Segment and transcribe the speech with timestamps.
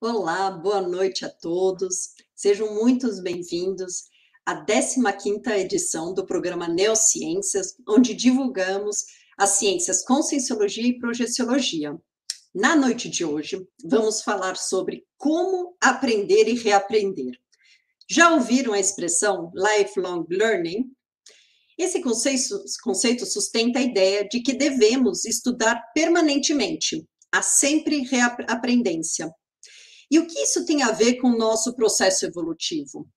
[0.00, 2.10] Olá, boa noite a todos.
[2.32, 4.04] Sejam muito bem-vindos
[4.46, 11.98] à 15ª edição do programa Neociências, onde divulgamos as ciências Conscienciologia e Projeciologia.
[12.54, 17.36] Na noite de hoje, vamos falar sobre como aprender e reaprender.
[18.08, 20.92] Já ouviram a expressão lifelong learning?
[21.76, 29.28] Esse conceito, conceito sustenta a ideia de que devemos estudar permanentemente, há sempre reaprendência
[30.10, 33.08] e o que isso tem a ver com o nosso processo evolutivo?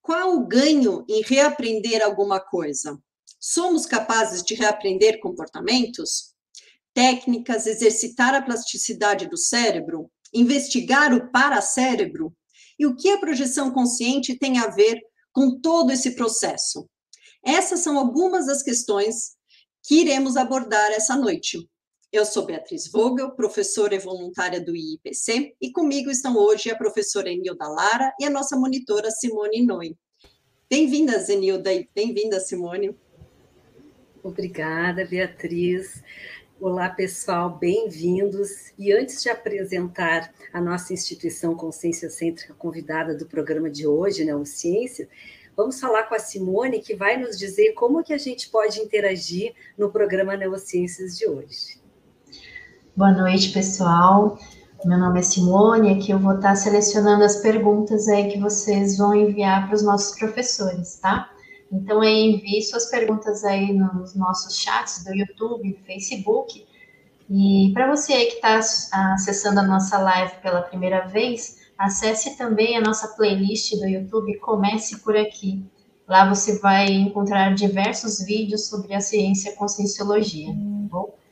[0.00, 2.96] Qual o ganho em reaprender alguma coisa?
[3.40, 6.34] Somos capazes de reaprender comportamentos?
[6.94, 10.10] Técnicas, exercitar a plasticidade do cérebro?
[10.32, 12.32] Investigar o paracérebro?
[12.78, 15.00] E o que a projeção consciente tem a ver
[15.32, 16.88] com todo esse processo?
[17.44, 19.36] Essas são algumas das questões
[19.82, 21.68] que iremos abordar essa noite.
[22.16, 27.28] Eu sou Beatriz Vogel, professora e voluntária do IIPC, e comigo estão hoje a professora
[27.28, 29.94] Enilda Lara e a nossa monitora Simone Noi.
[30.66, 32.96] Bem-vindas, Enilda, e bem-vinda, Simone.
[34.22, 36.02] Obrigada, Beatriz.
[36.58, 38.72] Olá, pessoal, bem-vindos.
[38.78, 44.34] E antes de apresentar a nossa instituição Consciência Cêntrica convidada do programa de hoje, né,
[44.34, 45.06] o Ciência,
[45.54, 49.54] vamos falar com a Simone, que vai nos dizer como que a gente pode interagir
[49.76, 51.84] no programa Neurociências de hoje.
[52.96, 54.38] Boa noite, pessoal.
[54.82, 59.14] Meu nome é Simone, aqui eu vou estar selecionando as perguntas aí que vocês vão
[59.14, 61.30] enviar para os nossos professores, tá?
[61.70, 66.66] Então, envie suas perguntas aí nos nossos chats do YouTube, Facebook.
[67.28, 68.60] E para você aí que está
[69.12, 75.00] acessando a nossa live pela primeira vez, acesse também a nossa playlist do YouTube Comece
[75.00, 75.62] por Aqui.
[76.08, 80.54] Lá você vai encontrar diversos vídeos sobre a ciência conscienciologia, tá
[80.88, 81.25] bom?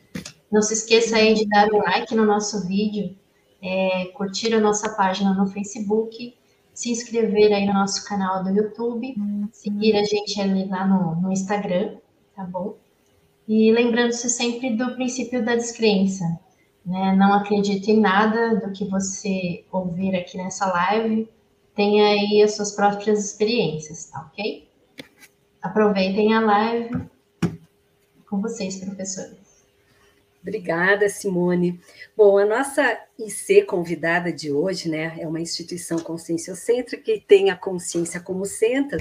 [0.54, 3.16] Não se esqueça aí de dar um like no nosso vídeo,
[3.60, 6.32] é, curtir a nossa página no Facebook,
[6.72, 9.16] se inscrever aí no nosso canal do YouTube,
[9.50, 11.96] seguir a gente ali lá no, no Instagram,
[12.36, 12.76] tá bom?
[13.48, 16.22] E lembrando-se sempre do princípio da descrença,
[16.86, 17.16] né?
[17.16, 21.28] Não acredite em nada do que você ouvir aqui nessa live,
[21.74, 24.68] tenha aí as suas próprias experiências, tá ok?
[25.60, 27.08] Aproveitem a live
[28.30, 29.43] com vocês, professores.
[30.44, 31.80] Obrigada, Simone.
[32.14, 37.56] Bom, a nossa IC convidada de hoje, né, é uma instituição conscienciocêntrica que tem a
[37.56, 38.98] consciência como centro,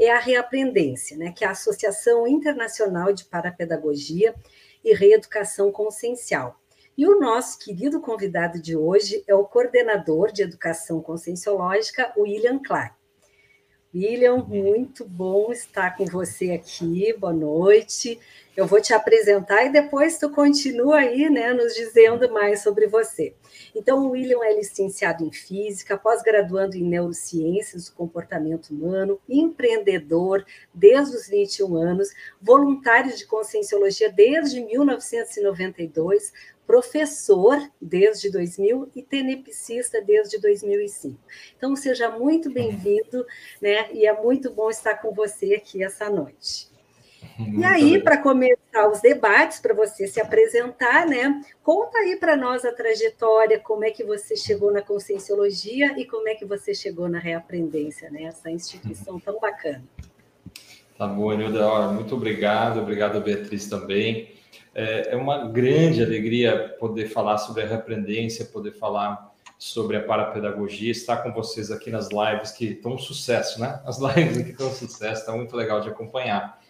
[0.00, 4.34] é a Reaprendência, né, que é a Associação Internacional de Parapedagogia
[4.82, 6.58] e Reeducação Consciencial.
[6.96, 12.94] E o nosso querido convidado de hoje é o coordenador de Educação Conscienciológica, William Clark.
[13.96, 17.14] William, muito bom estar com você aqui.
[17.14, 18.20] Boa noite.
[18.54, 23.34] Eu vou te apresentar e depois tu continua aí, né, nos dizendo mais sobre você.
[23.74, 30.44] Então, o William é licenciado em Física, pós-graduando em Neurociências do Comportamento Humano, empreendedor
[30.74, 32.10] desde os 21 anos,
[32.40, 36.32] voluntário de Conscienciologia desde 1992,
[36.66, 41.18] professor desde 2000 e tenepsista desde 2005.
[41.56, 43.24] Então, seja muito bem-vindo,
[43.60, 43.90] né?
[43.92, 46.68] E é muito bom estar com você aqui essa noite.
[47.38, 51.40] Muito e aí, para começar os debates, para você se apresentar, né?
[51.62, 56.28] Conta aí para nós a trajetória, como é que você chegou na conscienciologia e como
[56.28, 58.24] é que você chegou na reaprendência, né?
[58.24, 59.84] Essa instituição tão bacana.
[60.96, 61.88] Tá bom, Nilda.
[61.92, 64.35] Muito obrigado, obrigado, Beatriz, também.
[64.78, 70.90] É, é uma grande alegria poder falar sobre a reaprendência, poder falar sobre a parapedagogia,
[70.90, 73.80] estar com vocês aqui nas lives que estão um sucesso, né?
[73.86, 76.60] As lives que estão um sucesso, está muito legal de acompanhar.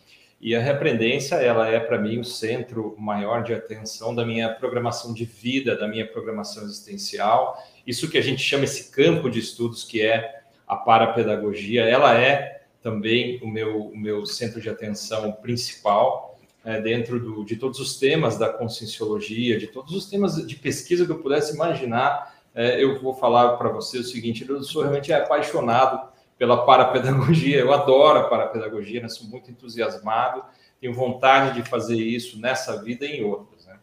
[0.40, 5.12] E a repreendência, ela é para mim o centro maior de atenção da minha programação
[5.12, 7.60] de vida, da minha programação existencial.
[7.84, 12.62] Isso que a gente chama esse campo de estudos que é a parapedagogia, ela é
[12.80, 16.35] também o meu, o meu centro de atenção principal
[16.66, 21.06] é, dentro do, de todos os temas da conscienciologia, de todos os temas de pesquisa
[21.06, 22.34] que eu pudesse imaginar.
[22.52, 27.60] É, eu vou falar para você o seguinte: eu sou realmente apaixonado pela parapedagogia.
[27.60, 29.08] Eu adoro a parapedagogia, né?
[29.08, 30.42] sou muito entusiasmado,
[30.80, 33.64] tenho vontade de fazer isso nessa vida e em outras.
[33.64, 33.78] Né?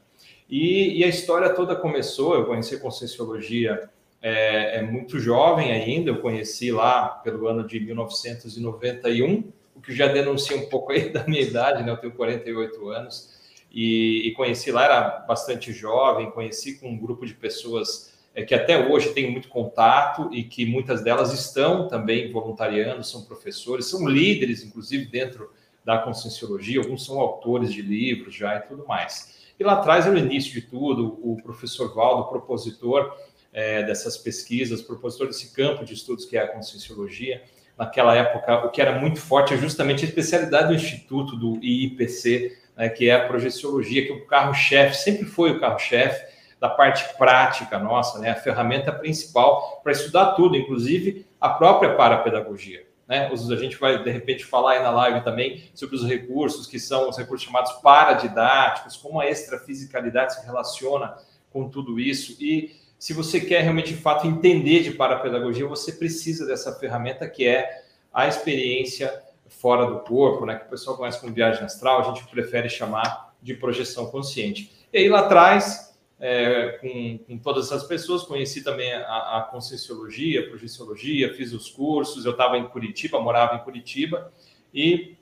[0.50, 3.90] E, e, a história toda começou, eu conheci a Conscienciologia
[4.22, 10.08] é, é, muito jovem ainda, eu conheci lá pelo ano de 1991, o que já
[10.08, 11.92] denuncia um pouco aí da minha idade, né?
[11.92, 13.34] eu tenho 48 anos,
[13.72, 18.54] e, e conheci lá, era bastante jovem, conheci com um grupo de pessoas é, que
[18.54, 24.08] até hoje tem muito contato e que muitas delas estão também voluntariando, são professores, são
[24.08, 25.52] líderes, inclusive, dentro
[25.84, 29.34] da conscienciologia, alguns são autores de livros já e tudo mais.
[29.60, 33.16] E lá atrás, no início de tudo, o professor Valdo, propositor,
[33.52, 37.44] é, dessas pesquisas, propositor desse campo de estudos que é a conscienciologia.
[37.78, 42.58] Naquela época, o que era muito forte é justamente a especialidade do Instituto, do IIPC,
[42.78, 47.78] né, que é a projeciologia, que o carro-chefe, sempre foi o carro-chefe da parte prática
[47.78, 52.86] nossa, né, a ferramenta principal para estudar tudo, inclusive a própria parapedagogia.
[53.08, 53.30] Né?
[53.30, 57.10] A gente vai, de repente, falar aí na live também sobre os recursos, que são
[57.10, 61.16] os recursos chamados paradidáticos, como a extrafisicalidade se relaciona
[61.52, 62.38] com tudo isso.
[62.42, 67.46] E se você quer realmente, de fato, entender de parapedagogia, você precisa dessa ferramenta que
[67.46, 67.84] é
[68.14, 70.56] a experiência fora do corpo, né?
[70.56, 74.72] que o pessoal conhece como viagem astral, a gente prefere chamar de projeção consciente.
[74.94, 80.40] E aí lá atrás, é, com, com, todas essas pessoas, conheci também a, a Conscienciologia,
[80.40, 84.32] a Projeciologia, fiz os cursos, eu estava em Curitiba, morava em Curitiba,
[84.74, 85.18] e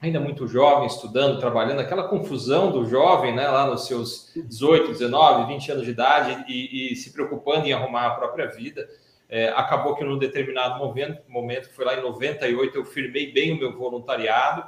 [0.00, 5.52] ainda muito jovem, estudando, trabalhando, aquela confusão do jovem, né, lá nos seus 18, 19,
[5.52, 8.88] 20 anos de idade, e, e se preocupando em arrumar a própria vida,
[9.28, 13.58] é, acabou que num determinado momento, momento, foi lá em 98, eu firmei bem o
[13.58, 14.64] meu voluntariado,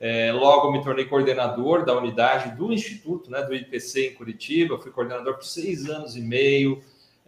[0.00, 4.78] é, logo me tornei coordenador da unidade do Instituto, né, do IPC em Curitiba.
[4.78, 6.80] Fui coordenador por seis anos e meio.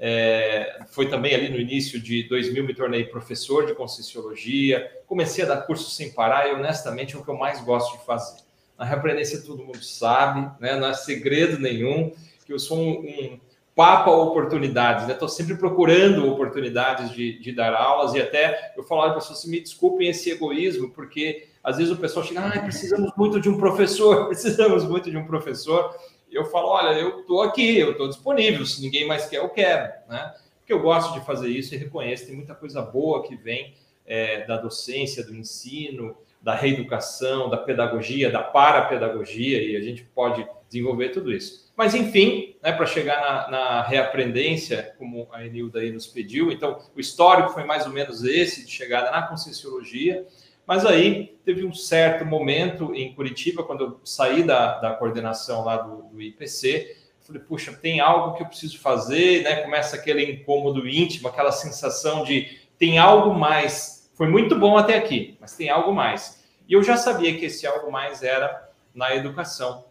[0.02, 4.90] É, foi também ali no início de 2000 me tornei professor de Conscienciologia.
[5.06, 8.06] Comecei a dar curso sem parar e, honestamente, é o que eu mais gosto de
[8.06, 8.40] fazer.
[8.78, 12.12] Na repreendência todo mundo sabe, né, não é segredo nenhum,
[12.46, 13.40] que eu sou um, um
[13.76, 15.12] papa oportunidades, né?
[15.12, 19.60] Estou sempre procurando oportunidades de, de, dar aulas e até eu falo, olha, pessoas, me
[19.60, 24.28] desculpem esse egoísmo, porque às vezes o pessoal chega, ah, precisamos muito de um professor,
[24.28, 25.94] precisamos muito de um professor.
[26.30, 29.92] Eu falo, olha, eu estou aqui, eu estou disponível, se ninguém mais quer, eu quero,
[30.08, 30.34] né?
[30.58, 33.74] Porque eu gosto de fazer isso e reconheço, tem muita coisa boa que vem
[34.06, 40.46] é, da docência, do ensino, da reeducação, da pedagogia, da parapedagogia, e a gente pode
[40.68, 41.70] desenvolver tudo isso.
[41.76, 46.78] Mas, enfim, né, para chegar na, na, reaprendência, como a Enilda aí nos pediu, então,
[46.94, 50.26] o histórico foi mais ou menos esse, de chegada na Conscienciologia,
[50.70, 55.78] mas aí teve um certo momento em Curitiba, quando eu saí da, da coordenação lá
[55.78, 59.62] do, do IPC, falei, puxa, tem algo que eu preciso fazer, né?
[59.62, 64.12] Começa aquele incômodo íntimo, aquela sensação de tem algo mais.
[64.14, 66.40] Foi muito bom até aqui, mas tem algo mais.
[66.68, 69.86] E eu já sabia que esse algo mais era na educação.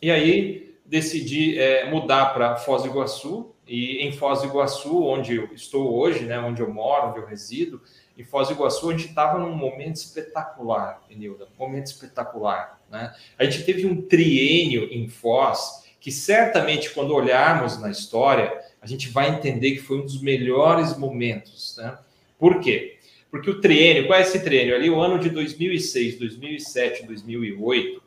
[0.00, 5.34] E aí decidi é, mudar para Foz do Iguaçu, e em Foz do Iguaçu, onde
[5.34, 7.82] eu estou hoje, né, onde eu moro, onde eu resido,
[8.22, 12.80] em Foz do Iguaçu, a gente estava num momento espetacular, Enilda, um momento espetacular.
[12.90, 13.12] Né?
[13.38, 19.08] A gente teve um triênio em Foz que certamente, quando olharmos na história, a gente
[19.08, 21.76] vai entender que foi um dos melhores momentos.
[21.78, 21.96] Né?
[22.38, 22.98] Por quê?
[23.30, 24.74] Porque o triênio, qual é esse triênio?
[24.74, 28.02] Ali, o ano de 2006, 2007, 2008,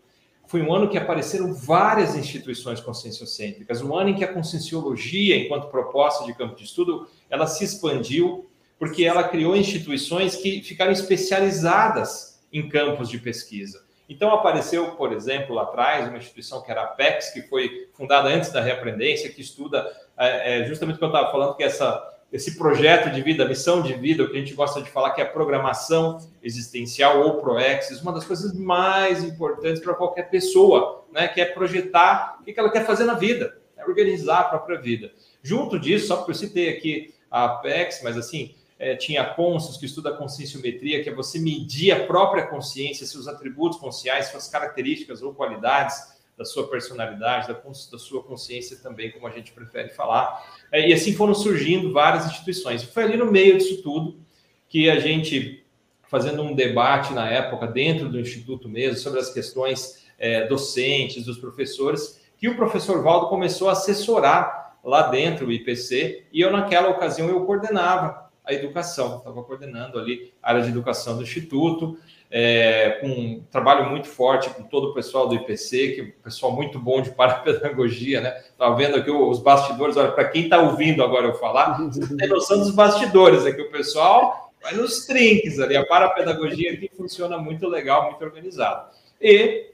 [0.45, 5.69] foi um ano que apareceram várias instituições conscienciocêntricas, um ano em que a conscienciologia, enquanto
[5.69, 8.45] proposta de campo de estudo, ela se expandiu
[8.77, 13.83] porque ela criou instituições que ficaram especializadas em campos de pesquisa.
[14.07, 18.29] Então apareceu, por exemplo, lá atrás, uma instituição que era a PEX, que foi fundada
[18.29, 19.85] antes da reaprendência, que estuda
[20.17, 23.81] é, é justamente o que eu estava falando, que essa, esse projeto de vida, missão
[23.81, 27.41] de vida, o que a gente gosta de falar que é a programação existencial ou
[27.41, 32.59] ProExis, uma das coisas mais importantes para qualquer pessoa, né, que é projetar o que
[32.59, 35.11] ela quer fazer na vida, é organizar a própria vida.
[35.41, 39.77] Junto disso, só porque eu citei aqui a PEX, mas assim, é, tinha a Consus,
[39.77, 44.47] que estuda a conscienciometria, que é você medir a própria consciência, seus atributos conscienciais, suas
[44.47, 49.89] características ou qualidades da sua personalidade, da, da sua consciência também, como a gente prefere
[49.89, 50.43] falar.
[50.71, 52.83] É, e assim foram surgindo várias instituições.
[52.83, 54.19] E foi ali no meio disso tudo
[54.67, 55.65] que a gente,
[56.09, 61.37] fazendo um debate na época, dentro do Instituto mesmo, sobre as questões é, docentes, dos
[61.37, 66.89] professores, que o professor Valdo começou a assessorar lá dentro o IPC, e eu, naquela
[66.89, 69.17] ocasião, eu coordenava a educação.
[69.17, 71.97] Estava coordenando ali a área de educação do Instituto,
[72.29, 76.11] é, com um trabalho muito forte com todo o pessoal do IPC, que é um
[76.23, 78.37] pessoal muito bom de parapedagogia, né?
[78.37, 82.27] Estava vendo aqui os bastidores, olha, para quem está ouvindo agora eu falar, você tem
[82.27, 87.67] noção dos bastidores, aqui o pessoal vai nos trinques ali, a parapedagogia aqui funciona muito
[87.67, 88.89] legal, muito organizado.
[89.21, 89.71] E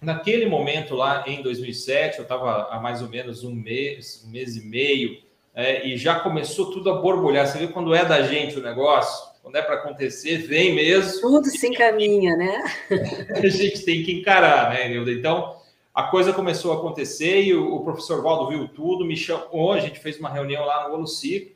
[0.00, 4.56] naquele momento lá em 2007, eu estava há mais ou menos um mês, um mês
[4.56, 5.18] e meio
[5.54, 7.46] é, e já começou tudo a borbulhar.
[7.46, 11.20] Você vê quando é da gente o negócio, quando é para acontecer, vem mesmo.
[11.20, 12.62] Tudo se encaminha, né?
[13.34, 15.12] a gente tem que encarar, né, Nilda?
[15.12, 15.56] Então,
[15.94, 19.80] a coisa começou a acontecer e o, o, professor Valdo viu tudo, me chamou, a
[19.80, 21.52] gente fez uma reunião lá no Olucico.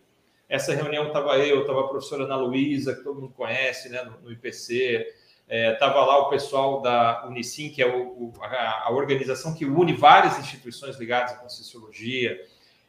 [0.49, 4.21] Essa reunião estava eu, estava a professora Ana Luísa, que todo mundo conhece, né, no,
[4.21, 5.07] no IPC,
[5.49, 9.65] estava é, lá o pessoal da Unicim, que é o, o, a, a, organização que
[9.65, 12.39] une várias instituições ligadas à Conscienciologia,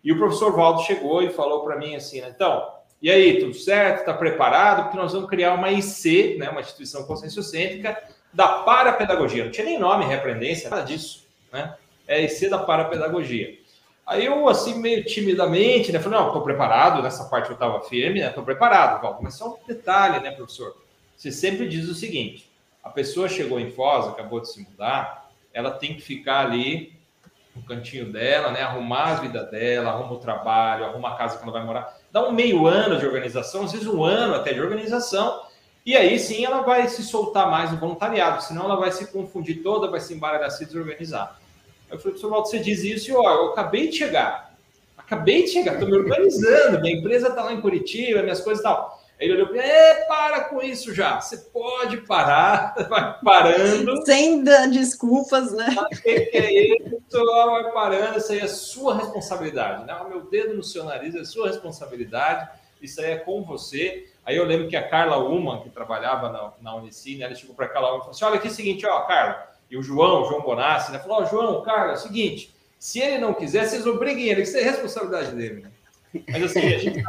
[0.08, 2.66] E o professor Valdo chegou e falou para mim assim, né, então,
[3.02, 4.00] e aí, tudo certo?
[4.00, 4.84] Está preparado?
[4.84, 9.44] Porque nós vamos criar uma IC, né, uma instituição conscienciocêntrica, da parapedagogia.
[9.44, 11.26] Não tinha nem nome, repreendência, nada disso.
[11.52, 11.76] Né?
[12.08, 13.60] É IC da parapedagogia.
[14.06, 18.22] Aí eu, assim, meio timidamente, né, falei, não, estou preparado, nessa parte eu estava firme,
[18.22, 19.20] né, estou preparado, Valdo.
[19.22, 20.74] Mas só um detalhe, né, professor?
[21.18, 22.50] Você sempre diz o seguinte,
[22.82, 26.97] a pessoa chegou em Foz, acabou de se mudar, ela tem que ficar ali
[27.58, 31.44] no cantinho dela, né, arrumar a vida dela, arruma o trabalho, arruma a casa que
[31.44, 34.60] ela vai morar dá um meio ano de organização, às vezes um ano até de
[34.62, 35.42] organização,
[35.86, 39.62] e aí sim ela vai se soltar mais no voluntariado, senão ela vai se confundir
[39.62, 41.40] toda, vai se embaralhar, se desorganizar.
[41.90, 44.54] Eu falei, professor Walter, você diz isso e ó, eu acabei de chegar,
[44.98, 48.64] acabei de chegar, estou me organizando, minha empresa está lá em Curitiba, minhas coisas e
[48.64, 48.97] tal.
[49.20, 51.20] Aí ele olhou para é, para com isso já.
[51.20, 54.06] Você pode parar, vai parando.
[54.06, 55.76] Sem dar desculpas, né?
[55.76, 57.26] O que, que é isso?
[57.26, 59.86] Vai parando, isso aí é sua responsabilidade.
[59.86, 59.94] Né?
[59.96, 62.48] O meu dedo no seu nariz é sua responsabilidade,
[62.80, 64.08] isso aí é com você.
[64.24, 67.66] Aí eu lembro que a Carla Uman, que trabalhava na, na Unicine, ela chegou para
[67.66, 69.82] a Carla Uman e falou assim: olha aqui é o seguinte, ó, Carla, e o
[69.82, 71.00] João, o João Bonassi, né?
[71.00, 74.58] Falou, ó, João, Carla, é o seguinte, se ele não quiser, vocês obriguem ele, isso
[74.58, 75.64] é responsabilidade dele.
[75.64, 75.72] Né?
[76.30, 77.04] Mas assim, a gente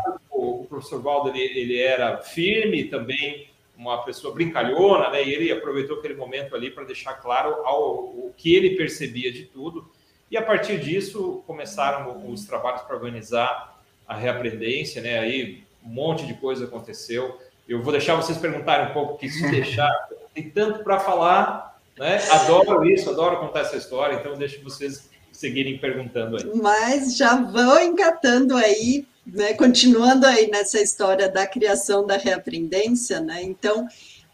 [0.79, 5.25] professor Valdo ele, ele era firme também, uma pessoa brincalhona, né?
[5.25, 9.45] E ele aproveitou aquele momento ali para deixar claro ao, o que ele percebia de
[9.45, 9.89] tudo.
[10.31, 15.19] E a partir disso começaram os trabalhos para organizar a reaprendência, né?
[15.19, 17.39] Aí um monte de coisa aconteceu.
[17.69, 19.91] Eu vou deixar vocês perguntarem um pouco, que se deixar,
[20.35, 22.19] tem tanto para falar, né?
[22.31, 26.51] Adoro isso, adoro contar essa história, então deixo vocês seguirem perguntando aí.
[26.61, 33.43] Mas já vão engatando aí né, continuando aí nessa história da criação da reaprendência, né?
[33.43, 33.87] Então,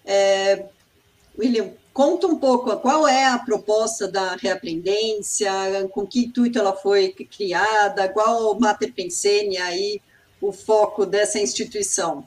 [0.04, 0.66] é,
[1.38, 5.50] William, conta um pouco qual é a proposta da reaprendência,
[5.90, 10.00] com que intuito ela foi criada, qual o Mater Pensene aí
[10.40, 12.24] o foco dessa instituição.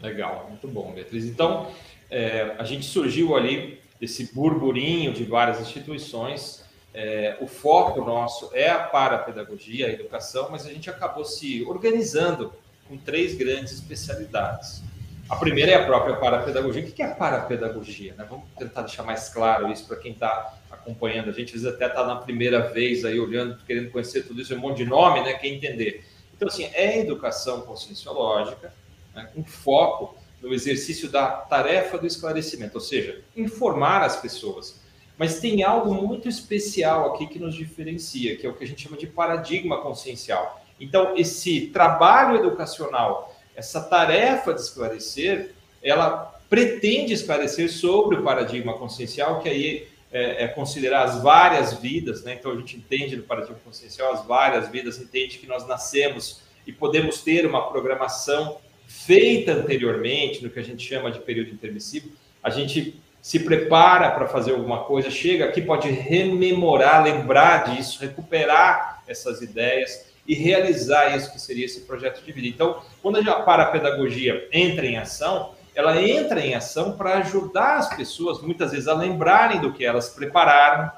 [0.00, 1.24] Legal, muito bom, Beatriz.
[1.24, 1.70] Então,
[2.10, 8.68] é, a gente surgiu ali desse burburinho de várias instituições é, o foco nosso é
[8.68, 12.52] a parapedagogia, a educação, mas a gente acabou se organizando
[12.88, 14.82] com três grandes especialidades.
[15.28, 16.82] A primeira é a própria parapedagogia.
[16.82, 18.14] O que é a parapedagogia?
[18.18, 18.26] Né?
[18.28, 21.54] Vamos tentar deixar mais claro isso para quem está acompanhando a gente.
[21.54, 24.60] Às vezes até está na primeira vez aí olhando, querendo conhecer tudo isso, é um
[24.60, 25.34] monte de nome, né?
[25.34, 26.04] Quer entender.
[26.34, 28.74] Então, assim, é educação conscienciológica,
[29.14, 29.30] né?
[29.32, 34.79] com foco no exercício da tarefa do esclarecimento, ou seja, informar as pessoas
[35.20, 38.80] mas tem algo muito especial aqui que nos diferencia, que é o que a gente
[38.80, 40.64] chama de paradigma consciencial.
[40.80, 49.40] Então, esse trabalho educacional, essa tarefa de esclarecer, ela pretende esclarecer sobre o paradigma consciencial,
[49.40, 52.38] que aí é, é, considerar as várias vidas, né?
[52.40, 56.72] Então a gente entende no paradigma consciencial as várias vidas, entende que nós nascemos e
[56.72, 62.08] podemos ter uma programação feita anteriormente, no que a gente chama de período intermissivo.
[62.42, 69.02] A gente se prepara para fazer alguma coisa, chega aqui, pode rememorar, lembrar disso, recuperar
[69.06, 72.46] essas ideias e realizar isso que seria esse projeto de vida.
[72.46, 78.40] Então, quando a parapedagogia entra em ação, ela entra em ação para ajudar as pessoas,
[78.40, 80.90] muitas vezes, a lembrarem do que elas prepararam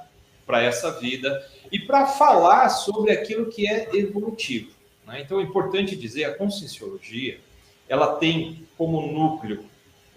[0.46, 4.70] para essa vida e para falar sobre aquilo que é evolutivo.
[5.06, 5.22] Né?
[5.22, 7.38] Então, é importante dizer, a conscienciologia,
[7.88, 9.64] ela tem como núcleo,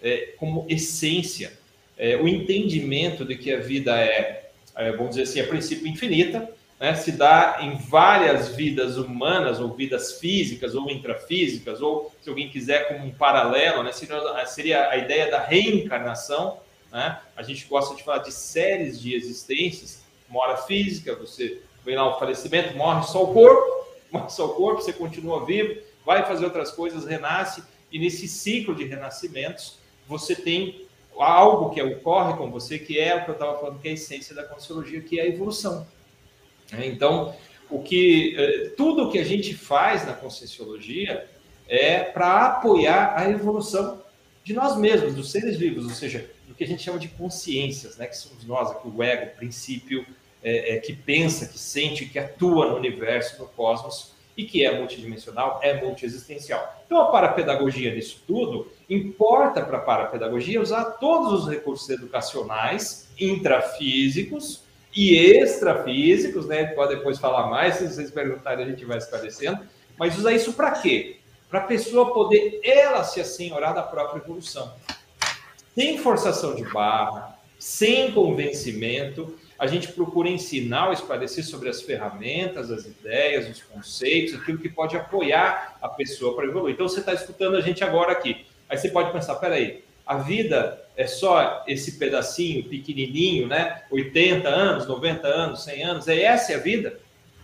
[0.02, 1.52] é, como essência,
[1.96, 6.48] é, o entendimento de que a vida é, é, vamos dizer assim, a princípio infinita,
[6.78, 12.50] né, se dá em várias vidas humanas, ou vidas físicas, ou intrafísicas, ou se alguém
[12.50, 16.58] quiser como um paralelo, né, seria, a ideia da reencarnação.
[16.92, 17.18] Né?
[17.34, 22.14] A gente gosta de falar de séries de existências, uma hora física, você vem lá
[22.14, 26.44] o falecimento, morre só o corpo, morre só o corpo, você continua vivo, vai fazer
[26.44, 30.85] outras coisas, renasce, e nesse ciclo de renascimentos, você tem
[31.22, 33.94] algo que ocorre com você, que é o que eu estava falando, que é a
[33.94, 35.86] essência da consciologia, que é a evolução.
[36.72, 37.34] É, então,
[37.70, 41.26] o que é, tudo que a gente faz na conscienciologia
[41.68, 44.02] é para apoiar a evolução
[44.44, 47.96] de nós mesmos, dos seres vivos, ou seja, do que a gente chama de consciências,
[47.96, 48.06] né?
[48.06, 50.06] que somos nós, aqui, o ego, o princípio
[50.42, 54.78] é, é, que pensa, que sente, que atua no universo, no cosmos, e que é
[54.78, 56.82] multidimensional, é multiexistencial.
[56.86, 64.62] Então, a parapedagogia disso tudo importa para a parapedagogia usar todos os recursos educacionais intrafísicos
[64.94, 66.66] e extrafísicos, né?
[66.66, 69.60] Pode depois falar mais, se vocês perguntarem, a gente vai esclarecendo.
[69.98, 71.18] Mas usar isso para quê?
[71.50, 74.72] Para a pessoa poder ela se assenhorar da própria evolução.
[75.74, 82.70] Sem forçação de barra, sem convencimento, a gente procura ensinar ou esclarecer sobre as ferramentas,
[82.70, 86.74] as ideias, os conceitos, aquilo que pode apoiar a pessoa para evoluir.
[86.74, 88.45] Então, você está escutando a gente agora aqui.
[88.68, 93.82] Aí você pode pensar, peraí, a vida é só esse pedacinho pequenininho, né?
[93.90, 96.98] 80 anos, 90 anos, 100 anos, é essa a vida?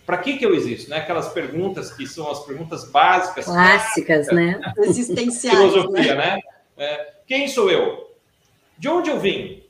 [0.05, 0.89] Para que que eu existo?
[0.89, 0.97] Né?
[0.97, 3.45] Aquelas perguntas que são as perguntas básicas.
[3.45, 4.59] Clássicas, né?
[4.79, 5.57] Existenciais.
[5.57, 6.35] Filosofia, né?
[6.35, 6.41] né?
[6.77, 8.11] É, quem sou eu?
[8.77, 9.63] De onde eu vim?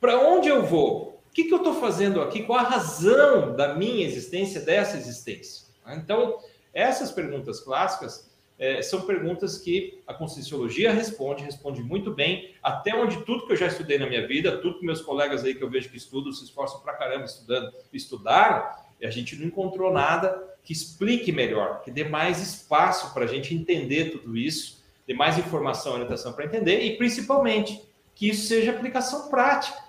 [0.00, 1.20] Para onde eu vou?
[1.30, 2.42] O que, que eu estou fazendo aqui?
[2.42, 5.66] Qual a razão da minha existência, dessa existência?
[5.88, 6.38] Então,
[6.72, 13.22] essas perguntas clássicas é, são perguntas que a Conscienciologia responde, responde muito bem, até onde
[13.24, 15.70] tudo que eu já estudei na minha vida, tudo que meus colegas aí que eu
[15.70, 18.66] vejo que estudam, se esforçam para caramba estudando, estudaram,
[19.00, 23.28] e a gente não encontrou nada que explique melhor, que dê mais espaço para a
[23.28, 27.82] gente entender tudo isso, dê mais informação e orientação para entender, e principalmente
[28.14, 29.84] que isso seja aplicação prática,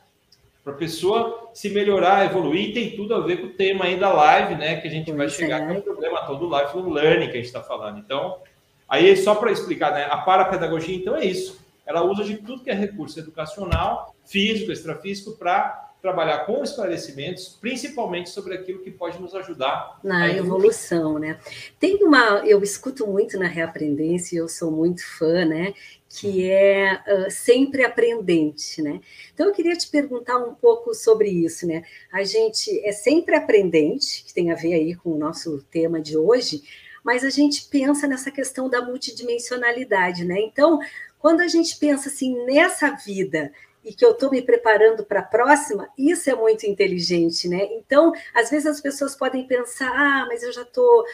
[0.65, 3.99] para a pessoa se melhorar, evoluir, e tem tudo a ver com o tema aí
[3.99, 4.82] da live, né?
[4.82, 5.67] Que a gente vai chegar, é.
[5.67, 7.99] com o problema todo life learning que a gente está falando.
[7.99, 8.39] Então,
[8.88, 11.60] Aí, só para explicar, né, a parapedagogia, então, é isso.
[11.86, 18.30] Ela usa de tudo que é recurso educacional, físico, extrafísico, para trabalhar com esclarecimentos, principalmente
[18.30, 21.39] sobre aquilo que pode nos ajudar na evolução, né?
[21.80, 25.74] Tem uma, eu escuto muito na reaprendência, eu sou muito fã, né?
[26.08, 29.02] Que é uh, sempre aprendente, né?
[29.34, 31.84] Então eu queria te perguntar um pouco sobre isso, né?
[32.13, 36.15] A gente é sempre aprendente, que tem a ver aí com o nosso tema de
[36.15, 36.62] hoje,
[37.05, 40.39] mas a gente pensa nessa questão da multidimensionalidade, né?
[40.39, 40.79] Então,
[41.19, 43.51] quando a gente pensa assim nessa vida
[43.83, 47.67] e que eu estou me preparando para a próxima, isso é muito inteligente, né?
[47.73, 51.05] Então, às vezes as pessoas podem pensar, ah, mas eu já tô,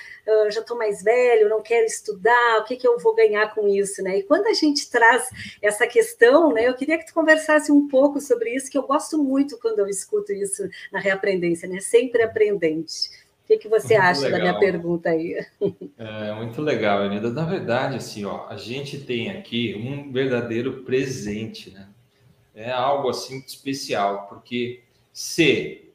[0.49, 4.01] já tô mais velho, não quero estudar, o que, que eu vou ganhar com isso,
[4.01, 4.19] né?
[4.19, 5.29] E quando a gente traz
[5.61, 6.69] essa questão, né?
[6.69, 9.87] Eu queria que tu conversasse um pouco sobre isso, que eu gosto muito quando eu
[9.87, 11.81] escuto isso na reaprendência, né?
[11.81, 13.09] Sempre aprendente
[13.47, 14.31] que, que você muito acha legal.
[14.31, 15.45] da minha pergunta aí?
[15.97, 17.29] É muito legal, Anida.
[17.29, 21.87] Na verdade, assim, ó, a gente tem aqui um verdadeiro presente, né?
[22.55, 25.91] É algo assim especial, porque se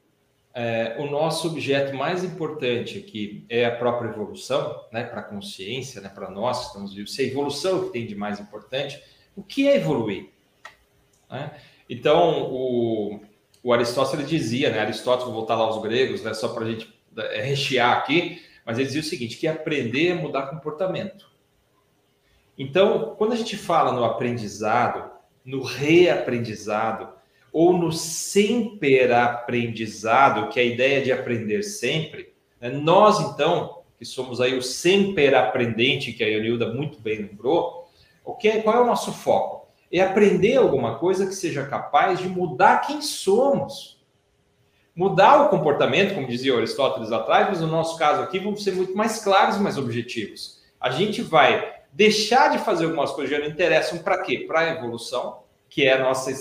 [0.53, 6.01] é, o nosso objeto mais importante aqui é a própria evolução, né, para a consciência,
[6.01, 8.99] né, para nós que estamos vivos, se a evolução que tem de mais importante,
[9.35, 10.29] o que é evoluir?
[11.29, 11.51] Né?
[11.87, 13.19] Então, o,
[13.61, 16.96] o Aristóteles dizia, né, Aristóteles, vou voltar lá aos gregos, né, só para a gente
[17.17, 21.29] rechear aqui, mas ele dizia o seguinte, que aprender é mudar comportamento.
[22.57, 25.11] Então, quando a gente fala no aprendizado,
[25.45, 27.09] no reaprendizado,
[27.51, 32.69] ou no sempre aprendizado, que é a ideia de aprender sempre, né?
[32.69, 37.89] nós, então, que somos aí o sempre aprendente, que a Ionilda muito bem lembrou,
[38.23, 39.67] o que é, qual é o nosso foco?
[39.91, 43.96] É aprender alguma coisa que seja capaz de mudar quem somos
[44.97, 48.97] mudar o comportamento, como dizia Aristóteles atrás, mas no nosso caso aqui vamos ser muito
[48.97, 50.57] mais claros e mais objetivos.
[50.81, 54.39] A gente vai deixar de fazer algumas coisas que não interessam para quê?
[54.39, 56.31] Para a evolução, que é a nossa,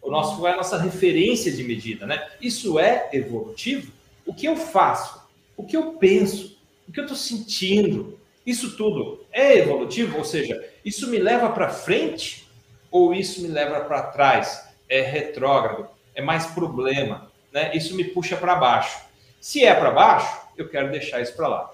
[0.00, 2.06] o nosso, é a nossa referência de medida.
[2.06, 2.24] Né?
[2.40, 3.92] Isso é evolutivo?
[4.24, 5.20] O que eu faço?
[5.56, 6.56] O que eu penso?
[6.88, 8.16] O que eu estou sentindo?
[8.46, 10.18] Isso tudo é evolutivo?
[10.18, 12.46] Ou seja, isso me leva para frente
[12.92, 14.68] ou isso me leva para trás?
[14.88, 15.88] É retrógrado?
[16.14, 17.33] É mais problema?
[17.54, 18.98] Né, isso me puxa para baixo.
[19.40, 21.70] Se é para baixo, eu quero deixar isso para lá.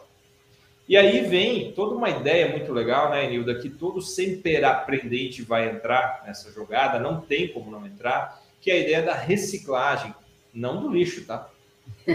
[0.86, 5.70] E aí vem toda uma ideia muito legal, né, Nilda, que todo sempre aprendente vai
[5.70, 10.14] entrar nessa jogada, não tem como não entrar, que é a ideia da reciclagem,
[10.52, 11.48] não do lixo, tá?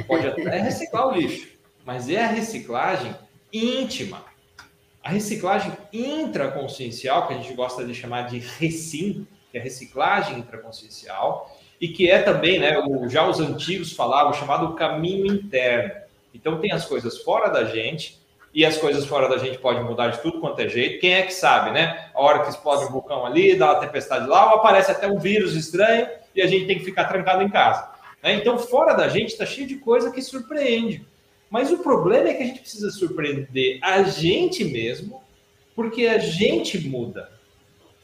[0.06, 1.48] Pode até reciclar o lixo,
[1.84, 3.16] mas é a reciclagem
[3.52, 4.24] íntima.
[5.02, 10.38] A reciclagem intraconsciencial, que a gente gosta de chamar de recim, que é a reciclagem
[10.38, 12.76] intraconsciencial, e que é também, né,
[13.10, 15.92] já os antigos falavam, chamado caminho interno.
[16.34, 18.20] Então tem as coisas fora da gente,
[18.56, 21.02] e as coisas fora da gente podem mudar de tudo quanto é jeito.
[21.02, 22.10] Quem é que sabe, né?
[22.16, 25.20] A hora que explode um vulcão ali, dá uma tempestade lá, ou aparece até um
[25.20, 27.86] vírus estranho e a gente tem que ficar trancado em casa.
[28.24, 28.36] Né?
[28.36, 31.06] Então, fora da gente está cheio de coisa que surpreende.
[31.50, 35.22] Mas o problema é que a gente precisa surpreender a gente mesmo,
[35.76, 37.30] porque a gente muda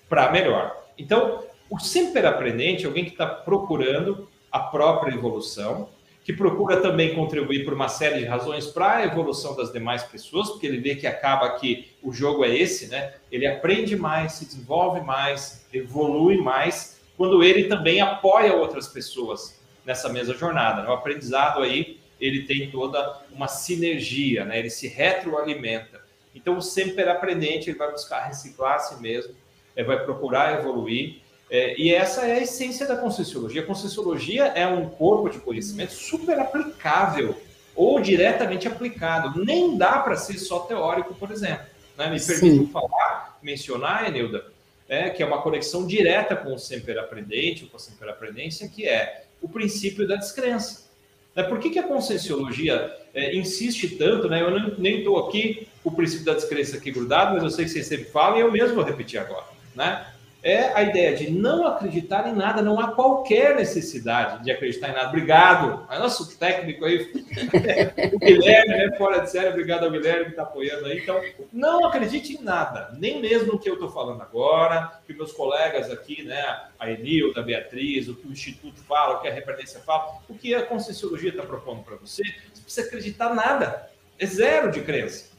[0.10, 0.76] para melhor.
[0.98, 5.88] Então, o sempre aprendente é alguém que está procurando a própria evolução,
[6.22, 10.50] que procura também contribuir por uma série de razões para a evolução das demais pessoas,
[10.50, 13.14] porque ele vê que acaba que o jogo é esse, né?
[13.32, 20.10] Ele aprende mais, se desenvolve mais, evolui mais, quando ele também apoia outras pessoas nessa
[20.10, 20.84] mesma jornada.
[20.84, 20.90] Né?
[20.90, 24.60] O aprendizado aí, ele tem toda uma sinergia, né?
[24.60, 26.02] Ele se retroalimenta.
[26.36, 29.34] Então, o sempre aprendente, ele vai buscar reciclar a si mesmo,
[29.76, 31.22] ele vai procurar evoluir,
[31.52, 33.62] É, e essa é a essência da Conscienciologia.
[33.62, 37.36] A Conscienciologia é um corpo de conhecimento super aplicável
[37.76, 39.44] ou diretamente aplicado.
[39.44, 41.66] Nem dá para ser só teórico, por exemplo.
[41.98, 42.10] Né?
[42.10, 44.46] Me permito falar, mencionar, Enilda,
[44.88, 48.88] é, que é uma conexão direta com o sempre aprendente, com a sempre aprendência, que
[48.88, 50.90] é o princípio da descrença.
[51.36, 51.44] Né?
[51.44, 54.30] Por que, que a Conscienciologia é, insiste tanto?
[54.30, 54.42] Né?
[54.42, 57.66] Eu não, nem estou aqui com o princípio da descrença aqui grudado, mas eu sei
[57.66, 59.48] que vocês sempre falam e eu mesmo vou repetir agora.
[59.76, 60.06] Né?
[60.44, 64.94] É a ideia de não acreditar em nada, não há qualquer necessidade de acreditar em
[64.94, 65.10] nada.
[65.10, 67.12] Obrigado, é nosso técnico aí,
[68.14, 71.00] o Guilherme, né, fora de série, obrigado ao Guilherme que está apoiando aí.
[71.00, 71.22] Então,
[71.54, 75.92] não acredite em nada, nem mesmo no que eu estou falando agora, que meus colegas
[75.92, 76.44] aqui, né,
[76.80, 80.34] a Enilda, a Beatriz, o que o Instituto fala, o que a Repertência fala, o
[80.34, 82.24] que a Conscienciologia está propondo para você,
[82.54, 85.30] você precisa acreditar nada, é zero de crença.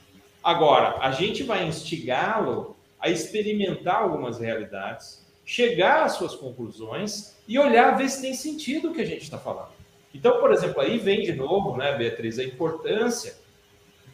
[0.42, 7.98] Agora, a gente vai instigá-lo a experimentar algumas realidades, chegar às suas conclusões e olhar,
[7.98, 9.72] ver se tem sentido o que a gente está falando.
[10.14, 13.34] Então, por exemplo, aí vem de novo, né, Beatriz, a importância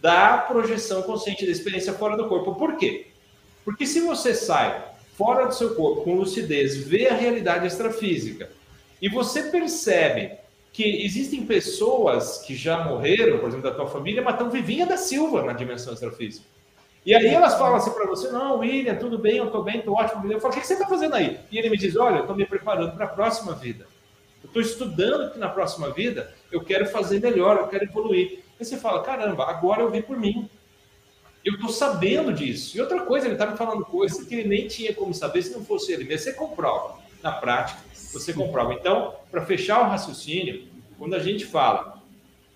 [0.01, 2.55] da projeção consciente da experiência fora do corpo.
[2.55, 3.09] Por quê?
[3.65, 4.83] Porque se você sai
[5.15, 8.51] fora do seu corpo com lucidez, vê a realidade extrafísica
[9.03, 10.39] e você percebe
[10.73, 14.97] que existem pessoas que já morreram, por exemplo, da tua família, mas estão vivinha da
[14.97, 16.47] Silva na dimensão extrafísica.
[17.09, 19.95] E aí elas falam assim para você, não, William, tudo bem, eu estou bem, estou
[19.95, 20.31] ótimo.
[20.31, 21.41] Eu falo, o que você está fazendo aí?
[21.51, 23.87] E ele me diz, olha, eu estou me preparando para a próxima vida.
[24.43, 28.45] Eu estou estudando que na próxima vida eu quero fazer melhor, eu quero evoluir.
[28.61, 30.51] Aí você fala, caramba, agora eu vi por mim.
[31.43, 32.77] Eu estou sabendo disso.
[32.77, 35.55] E outra coisa, ele está me falando coisas que ele nem tinha como saber se
[35.55, 36.25] não fosse ele mesmo.
[36.25, 36.99] Você comprova.
[37.23, 37.81] Na prática,
[38.13, 38.75] você comprova.
[38.75, 40.69] Então, para fechar o raciocínio,
[40.99, 42.03] quando a gente fala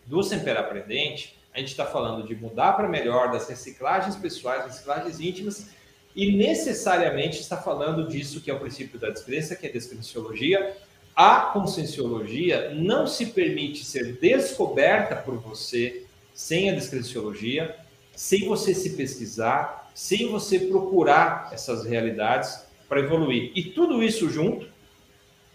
[0.04, 5.20] do sempre aprendente, a gente está falando de mudar para melhor, das reciclagens pessoais, reciclagens
[5.20, 5.66] íntimas,
[6.14, 10.76] e necessariamente está falando disso que é o princípio da descrença, que é a descrenciologia.
[11.14, 17.76] A conscienciologia não se permite ser descoberta por você sem a descrenciologia,
[18.14, 23.52] sem você se pesquisar, sem você procurar essas realidades para evoluir.
[23.54, 24.71] E tudo isso junto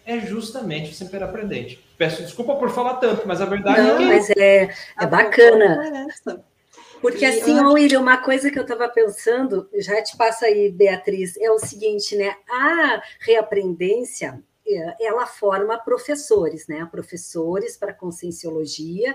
[0.07, 1.83] é justamente o sempre aprendente.
[1.97, 4.05] Peço desculpa por falar tanto, mas a verdade Não, é que.
[4.05, 6.07] Mas é, é bacana.
[7.01, 7.73] Porque e assim, eu...
[7.73, 12.15] William, uma coisa que eu estava pensando, já te passa aí, Beatriz, é o seguinte,
[12.15, 12.35] né?
[12.49, 16.87] A reaprendência, é, ela forma professores, né?
[16.89, 19.13] Professores para conscienciologia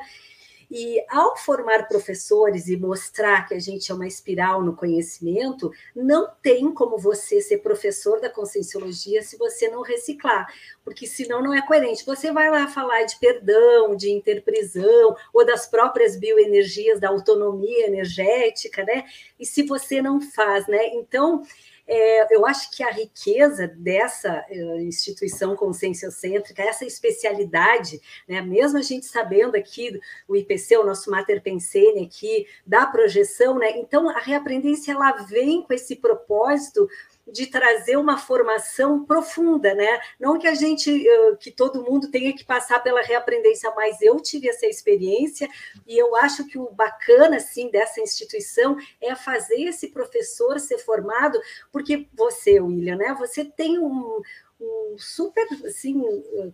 [0.74, 6.30] e ao formar professores e mostrar que a gente é uma espiral no conhecimento, não
[6.42, 10.46] tem como você ser professor da conscienciologia se você não reciclar,
[10.82, 12.06] porque senão não é coerente.
[12.06, 18.82] Você vai lá falar de perdão, de interprisão, ou das próprias bioenergias, da autonomia energética,
[18.82, 19.04] né?
[19.38, 20.86] E se você não faz, né?
[20.94, 21.42] Então,
[21.86, 28.82] é, eu acho que a riqueza dessa uh, instituição conscienciocêntrica, essa especialidade, né, mesmo a
[28.82, 34.18] gente sabendo aqui o IPC, o nosso Mater Pensene aqui, da projeção, né, então a
[34.18, 36.88] reaprendência ela vem com esse propósito
[37.30, 40.00] de trazer uma formação profunda, né?
[40.18, 41.04] Não que a gente,
[41.40, 45.48] que todo mundo tenha que passar pela reaprendência, mas eu tive essa experiência
[45.86, 51.40] e eu acho que o bacana, assim, dessa instituição é fazer esse professor ser formado,
[51.70, 53.14] porque você, William, né?
[53.18, 54.20] Você tem um,
[54.62, 56.00] um super assim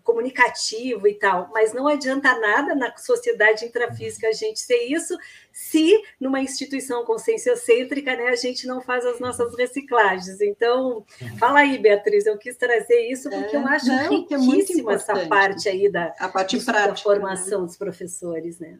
[0.02, 5.16] comunicativo e tal, mas não adianta nada na sociedade intrafísica a gente ser isso
[5.52, 10.40] se numa instituição conscienciocêntrica né, a gente não faz as nossas reciclagens.
[10.40, 11.04] Então,
[11.38, 15.26] fala aí, Beatriz, eu quis trazer isso porque é, eu acho não, riquíssima é essa
[15.26, 17.66] parte aí da, a parte prática, da formação né?
[17.66, 18.78] dos professores, né?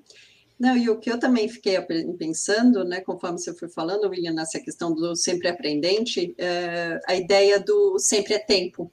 [0.59, 1.81] Não, e o que eu também fiquei
[2.19, 7.61] pensando, né, conforme você foi falando, William, nessa questão do sempre aprendente, é, a ideia
[7.61, 8.91] do sempre é tempo,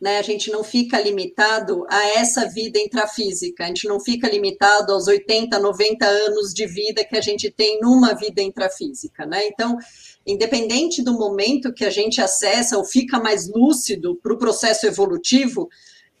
[0.00, 0.18] né?
[0.18, 5.06] A gente não fica limitado a essa vida intrafísica, a gente não fica limitado aos
[5.06, 9.46] 80, 90 anos de vida que a gente tem numa vida intrafísica, né?
[9.46, 9.78] Então,
[10.26, 15.68] independente do momento que a gente acessa ou fica mais lúcido para o processo evolutivo,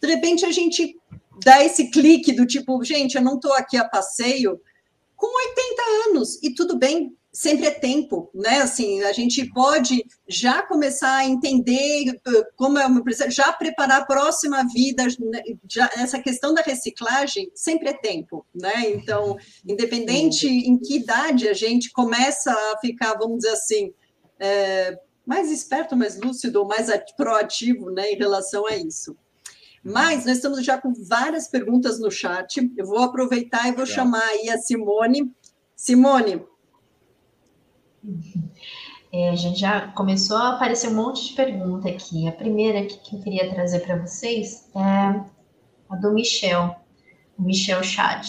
[0.00, 0.96] de repente a gente
[1.44, 4.58] dá esse clique do tipo, gente, eu não estou aqui a passeio
[5.14, 8.62] com 80 anos, e tudo bem, sempre é tempo, né?
[8.62, 14.04] Assim, a gente pode já começar a entender uh, como é uma já preparar a
[14.06, 15.42] próxima vida, né?
[15.70, 18.90] já, essa questão da reciclagem sempre é tempo, né?
[18.90, 19.36] Então,
[19.68, 23.92] independente em que idade a gente começa a ficar, vamos dizer assim,
[24.40, 29.14] é, mais esperto, mais lúcido, mais proativo, né, em relação a isso.
[29.84, 32.72] Mas nós estamos já com várias perguntas no chat.
[32.78, 35.30] Eu vou aproveitar e vou chamar aí a Simone.
[35.76, 36.42] Simone,
[39.12, 42.28] É, a gente já começou a aparecer um monte de pergunta aqui.
[42.28, 44.80] A primeira que, eu queria trazer para vocês é
[45.88, 46.76] a do Michel,
[47.38, 48.26] o Michel Chad.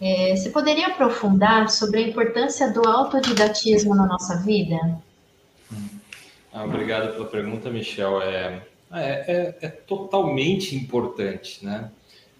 [0.00, 4.76] É, você poderia aprofundar sobre a importância do autodidatismo na nossa vida?
[6.52, 8.22] Ah, obrigado pela pergunta, Michel.
[8.22, 8.62] É,
[8.92, 11.90] é, é, é totalmente importante, né?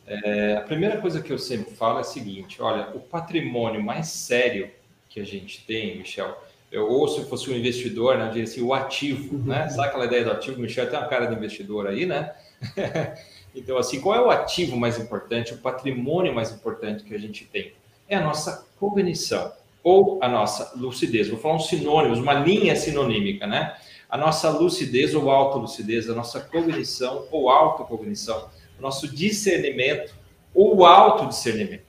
[0.07, 4.07] É, a primeira coisa que eu sempre falo é a seguinte: olha, o patrimônio mais
[4.09, 4.70] sério
[5.18, 6.37] que a gente tem, Michel,
[6.70, 9.64] eu, ou se fosse um investidor, né, eu diria assim, o ativo, né?
[9.64, 9.70] Uhum.
[9.70, 10.61] Sabe aquela ideia do ativo?
[10.61, 12.35] Michel tem uma cara de investidor aí, né?
[13.54, 17.44] Então, assim, qual é o ativo mais importante, o patrimônio mais importante que a gente
[17.46, 17.72] tem?
[18.09, 19.50] É a nossa cognição
[19.83, 21.28] ou a nossa lucidez.
[21.28, 23.74] Vou falar uns sinônimos, uma linha sinonímica, né?
[24.09, 30.14] A nossa lucidez ou autolucidez, a nossa cognição ou autocognição, o nosso discernimento
[30.54, 31.88] ou autodiscernimento.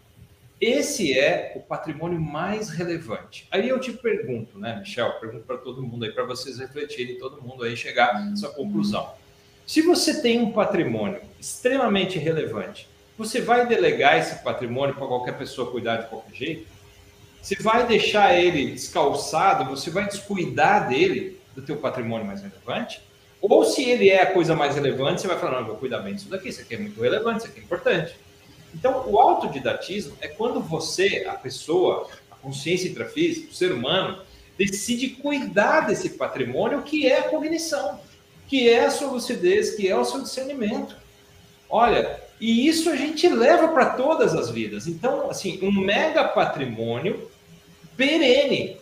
[0.59, 3.47] Esse é o patrimônio mais relevante.
[3.49, 5.11] Aí eu te pergunto, né, Michel?
[5.13, 9.09] Pergunto para todo mundo aí, para vocês refletirem, todo mundo aí chegar a essa conclusão.
[9.65, 15.71] Se você tem um patrimônio extremamente relevante, você vai delegar esse patrimônio para qualquer pessoa
[15.71, 16.67] cuidar de qualquer jeito?
[17.41, 23.01] Você vai deixar ele descalçado, você vai descuidar dele, do teu patrimônio mais relevante?
[23.41, 25.99] Ou se ele é a coisa mais relevante, você vai falar, não, eu vou cuidar
[25.99, 28.15] bem disso daqui, isso aqui é muito relevante, isso aqui é importante.
[28.73, 34.21] Então, o autodidatismo é quando você, a pessoa, a consciência intrafísica, o ser humano,
[34.57, 37.99] decide cuidar desse patrimônio que é a cognição
[38.49, 40.97] que é a sua lucidez, que é o seu discernimento.
[41.69, 44.87] Olha, e isso a gente leva para todas as vidas.
[44.87, 47.29] Então, assim, um mega patrimônio
[47.95, 48.77] perene.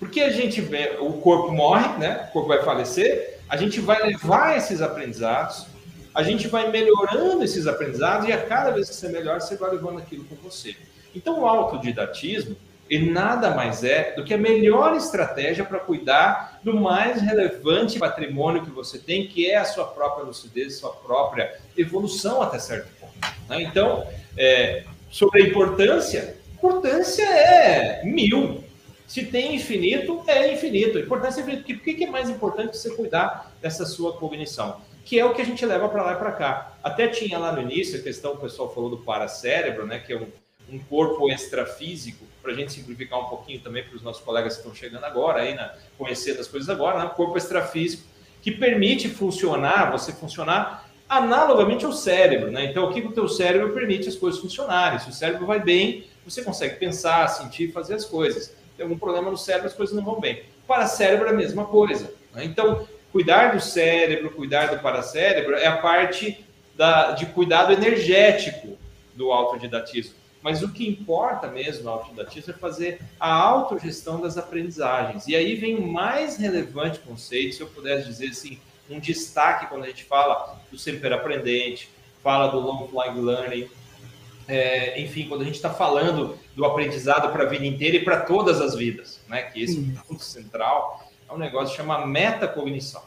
[0.00, 2.26] Porque a gente vê, o corpo morre, né?
[2.28, 5.66] O corpo vai falecer, a gente vai levar esses aprendizados,
[6.14, 9.72] a gente vai melhorando esses aprendizados e a cada vez que você melhora, você vai
[9.72, 10.76] levando aquilo com você.
[11.14, 12.56] Então, o autodidatismo,
[12.88, 18.62] ele nada mais é do que a melhor estratégia para cuidar do mais relevante patrimônio
[18.62, 23.14] que você tem, que é a sua própria lucidez, sua própria evolução até certo ponto.
[23.48, 23.62] Né?
[23.62, 28.62] Então, é, sobre a importância, importância é mil.
[29.06, 30.98] Se tem infinito, é infinito.
[30.98, 31.64] Importância é infinito.
[31.64, 34.80] Por que é mais importante você cuidar dessa sua cognição?
[35.04, 36.72] Que é o que a gente leva para lá e para cá.
[36.82, 39.98] Até tinha lá no início a questão, o pessoal falou do paracérebro, né?
[39.98, 40.26] Que é um,
[40.70, 44.60] um corpo extrafísico para a gente simplificar um pouquinho também para os nossos colegas que
[44.60, 48.02] estão chegando agora, aí, né, conhecendo as coisas agora, né, corpo extrafísico,
[48.42, 52.66] que permite funcionar, você funcionar analogamente ao cérebro, né?
[52.66, 54.98] Então, o que o teu cérebro permite as coisas funcionarem?
[54.98, 58.54] Se o cérebro vai bem, você consegue pensar, sentir, fazer as coisas.
[58.76, 60.42] Tem algum problema no cérebro, as coisas não vão bem.
[60.66, 62.12] Para cérebro é a mesma coisa.
[62.34, 62.44] Né?
[62.44, 68.76] Então, cuidar do cérebro, cuidar do paracérebro é a parte da, de cuidado energético
[69.14, 70.16] do autodidatismo.
[70.42, 75.28] Mas o que importa mesmo no autodidatismo é fazer a autogestão das aprendizagens.
[75.28, 78.58] E aí vem o mais relevante conceito, se eu pudesse dizer assim,
[78.90, 81.88] um destaque quando a gente fala do sempre aprendente,
[82.20, 83.70] fala do long flying learning,
[84.48, 88.22] é, enfim, quando a gente está falando do aprendizado para a vida inteira e para
[88.22, 89.42] todas as vidas, né?
[89.42, 93.02] Que esse é ponto central é um negócio que chama metacognição.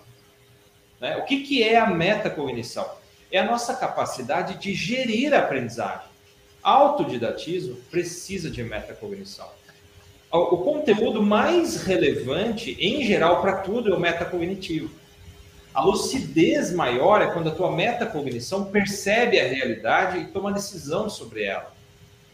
[0.99, 1.17] Né?
[1.17, 2.89] O que, que é a metacognição?
[3.32, 6.08] É a nossa capacidade de gerir a aprendizagem.
[6.63, 9.47] Autodidatismo precisa de metacognição.
[10.30, 14.89] O conteúdo mais relevante, em geral, para tudo é o metacognitivo.
[15.73, 21.43] A lucidez maior é quando a tua metacognição percebe a realidade e toma decisão sobre
[21.43, 21.71] ela.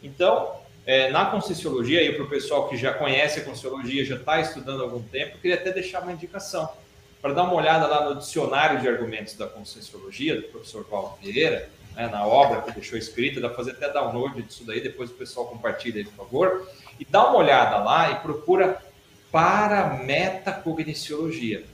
[0.02, 4.40] Então, é, na Conscienciologia, e para o pessoal que já conhece a Conscienciologia, já está
[4.40, 6.68] estudando há algum tempo, eu queria até deixar uma indicação
[7.22, 11.70] para dar uma olhada lá no dicionário de argumentos da Conscienciologia, do professor Paulo Vieira,
[11.96, 15.14] né, na obra que deixou escrita, dá para fazer até download disso daí, depois o
[15.14, 16.68] pessoal compartilha aí, por favor,
[17.00, 18.78] e dá uma olhada lá e procura
[19.32, 21.64] para metacogniciologia.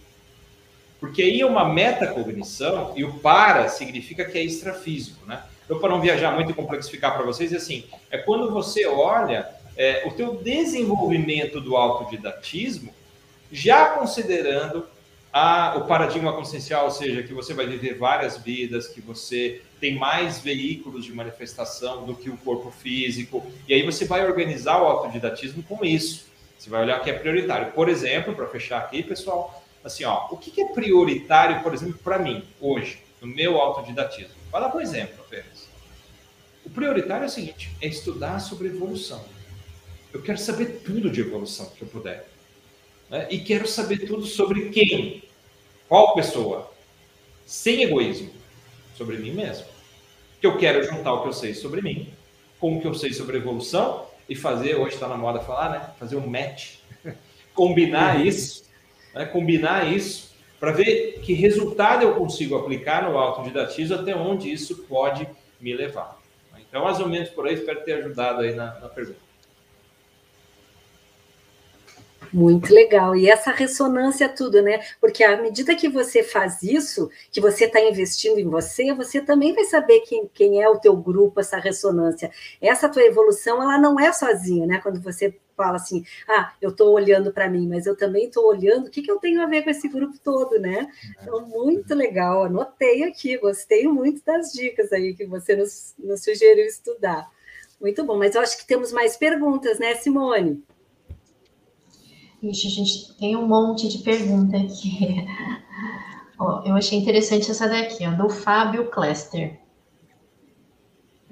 [1.01, 5.42] Porque aí é uma metacognição e o para significa que é extrafísico, né?
[5.71, 9.49] Então, para não viajar muito e complexificar para vocês, é assim, é quando você olha
[9.77, 12.93] é, o teu desenvolvimento do autodidatismo,
[13.53, 14.85] já considerando
[15.33, 19.95] a, o paradigma consciencial, ou seja, que você vai viver várias vidas, que você tem
[19.95, 24.87] mais veículos de manifestação do que o corpo físico, e aí você vai organizar o
[24.87, 26.27] autodidatismo com isso.
[26.59, 27.71] Você vai olhar o que é prioritário.
[27.71, 32.19] Por exemplo, para fechar aqui, pessoal, assim, ó, o que é prioritário, por exemplo, para
[32.19, 34.41] mim, hoje, no meu autodidatismo?
[34.51, 35.60] Vai lá por exemplo apenas.
[36.71, 39.23] O prioritário é o seguinte: é estudar sobre evolução.
[40.13, 42.27] Eu quero saber tudo de evolução que eu puder.
[43.09, 43.27] Né?
[43.31, 45.23] E quero saber tudo sobre quem,
[45.89, 46.73] qual pessoa,
[47.45, 48.31] sem egoísmo
[48.97, 49.67] sobre mim mesmo.
[50.41, 52.13] Que eu quero juntar o que eu sei sobre mim
[52.59, 55.91] com o que eu sei sobre evolução e fazer, hoje está na moda falar, né?
[55.99, 56.75] Fazer um match,
[57.55, 58.27] combinar uhum.
[58.27, 58.65] isso
[59.15, 59.25] né?
[59.25, 65.27] combinar isso para ver que resultado eu consigo aplicar no autodidatismo, até onde isso pode
[65.59, 66.20] me levar.
[66.71, 69.19] Então, mais ou menos por aí, espero ter ajudado aí na, na pergunta.
[72.33, 73.17] Muito legal.
[73.17, 74.81] E essa ressonância tudo, né?
[75.01, 79.53] Porque à medida que você faz isso, que você está investindo em você, você também
[79.53, 82.31] vai saber quem, quem é o teu grupo, essa ressonância.
[82.61, 84.79] Essa tua evolução, ela não é sozinha, né?
[84.81, 88.87] Quando você fala assim, ah, eu estou olhando para mim, mas eu também estou olhando
[88.87, 90.88] o que, que eu tenho a ver com esse grupo todo, né?
[91.20, 92.44] Então, muito legal.
[92.44, 97.29] Anotei aqui, gostei muito das dicas aí que você nos, nos sugeriu estudar.
[97.79, 100.64] Muito bom, mas eu acho que temos mais perguntas, né, Simone?
[102.42, 105.27] Ixi, a gente tem um monte de pergunta aqui.
[106.40, 109.61] ó, eu achei interessante essa daqui, ó, do Fábio Cluster.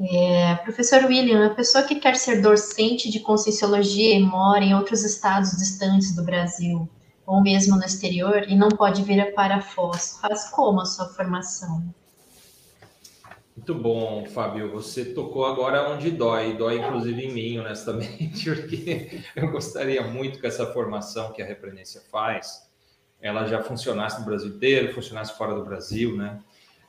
[0.00, 5.04] É, professor William, a pessoa que quer ser docente de Conscienciologia e mora em outros
[5.04, 6.88] estados distantes do Brasil,
[7.26, 11.92] ou mesmo no exterior, e não pode vir para Foz, faz como a sua formação?
[13.56, 14.70] Muito bom, Fábio.
[14.70, 20.46] Você tocou agora onde dói, dói inclusive em mim, honestamente, porque eu gostaria muito que
[20.46, 22.70] essa formação que a Repreendência faz,
[23.20, 26.38] ela já funcionasse no Brasil inteiro, funcionasse fora do Brasil, né?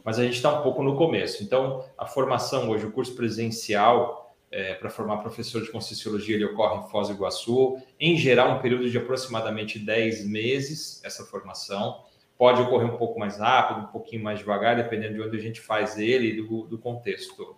[0.03, 1.43] Mas a gente está um pouco no começo.
[1.43, 4.19] Então, a formação hoje, o curso presencial
[4.51, 7.77] é, para formar professor de Conscienciologia, ele ocorre em Foz do Iguaçu.
[7.99, 12.03] Em geral, um período de aproximadamente 10 meses, essa formação
[12.37, 15.59] pode ocorrer um pouco mais rápido, um pouquinho mais devagar, dependendo de onde a gente
[15.59, 17.55] faz ele e do, do contexto.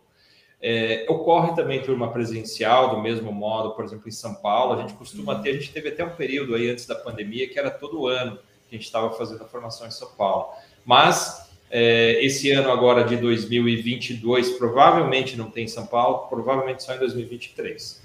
[0.60, 4.94] É, ocorre também turma presencial, do mesmo modo, por exemplo, em São Paulo, a gente
[4.94, 8.08] costuma ter, a gente teve até um período aí antes da pandemia que era todo
[8.08, 8.38] ano
[8.68, 10.54] que a gente estava fazendo a formação em São Paulo.
[10.84, 16.93] Mas é, esse ano agora de 2022 provavelmente não tem em São Paulo, provavelmente só
[16.93, 18.01] em 2023.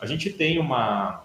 [0.00, 1.22] A gente tem uma,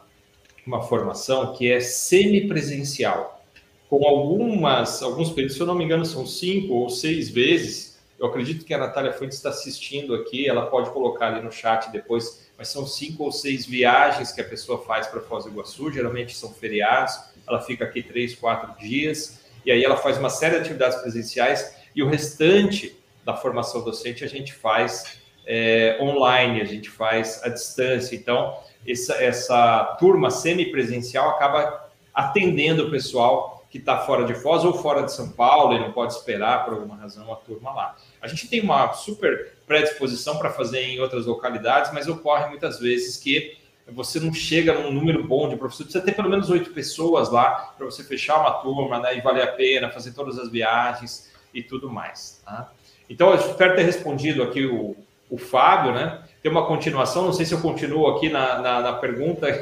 [0.67, 3.41] uma formação que é semipresencial
[3.89, 7.97] com algumas, alguns períodos, se eu não me engano, são cinco ou seis vezes.
[8.19, 11.89] Eu acredito que a Natália Fuentes está assistindo aqui, ela pode colocar ali no chat
[11.91, 15.91] depois, mas são cinco ou seis viagens que a pessoa faz para Foz do Iguaçu,
[15.91, 17.17] geralmente são feriados,
[17.47, 21.84] ela fica aqui três, quatro dias, e aí ela faz uma série de atividades presenciais,
[21.95, 27.49] e o restante da formação docente a gente faz é, online, a gente faz à
[27.49, 28.15] distância.
[28.15, 34.73] Então, essa, essa turma semipresencial acaba atendendo o pessoal que está fora de Foz ou
[34.73, 37.95] fora de São Paulo e não pode esperar por alguma razão a turma lá.
[38.21, 43.17] A gente tem uma super predisposição para fazer em outras localidades, mas ocorre muitas vezes
[43.17, 47.29] que você não chega num número bom de professores, precisa ter pelo menos oito pessoas
[47.29, 51.29] lá para você fechar uma turma né, e valer a pena, fazer todas as viagens
[51.55, 52.41] e tudo mais.
[52.45, 52.71] Tá?
[53.09, 54.95] Então, eu espero ter respondido aqui o,
[55.29, 56.21] o Fábio, né?
[56.43, 59.47] Tem uma continuação, não sei se eu continuo aqui na, na, na pergunta.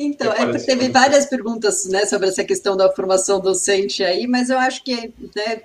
[0.00, 4.56] Então, é, teve várias perguntas né, sobre essa questão da formação docente aí, mas eu
[4.56, 5.62] acho que né,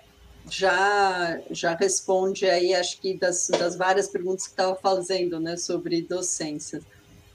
[0.50, 6.02] já, já responde aí, acho que das, das várias perguntas que estava fazendo né, sobre
[6.02, 6.82] docência.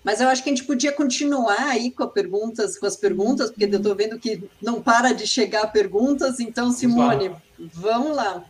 [0.09, 3.67] Mas eu acho que a gente podia continuar aí com, perguntas, com as perguntas, porque
[3.67, 8.43] eu estou vendo que não para de chegar perguntas, então, Simone, vamos lá.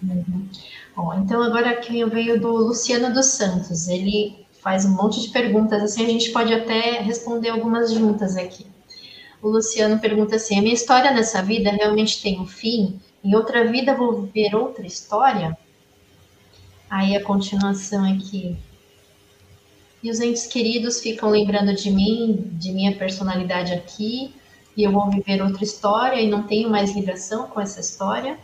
[0.00, 0.48] Uhum.
[0.94, 5.82] Bom, então agora quem veio do Luciano dos Santos, ele faz um monte de perguntas,
[5.82, 8.64] assim a gente pode até responder algumas juntas aqui.
[9.42, 13.00] O Luciano pergunta assim: a minha história nessa vida realmente tem um fim?
[13.24, 15.58] Em outra vida vou viver outra história?
[16.88, 18.56] Aí a continuação aqui.
[20.06, 24.32] E os entes queridos ficam lembrando de mim, de minha personalidade aqui,
[24.76, 28.38] e eu vou viver outra história e não tenho mais ligação com essa história?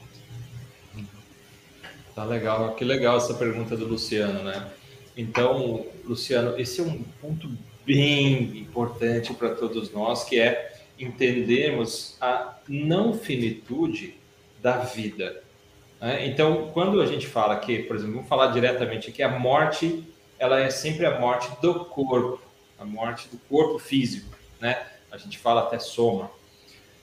[2.16, 4.72] Tá legal, que legal essa pergunta do Luciano, né?
[5.16, 7.48] Então, Luciano, esse é um ponto
[7.86, 14.16] bem importante para todos nós, que é entendermos a não finitude
[14.60, 15.44] da vida.
[16.00, 16.26] Né?
[16.26, 20.11] Então, quando a gente fala que, por exemplo, vamos falar diretamente aqui, a morte,
[20.42, 22.40] ela é sempre a morte do corpo,
[22.76, 24.76] a morte do corpo físico, né?
[25.08, 26.32] A gente fala até soma.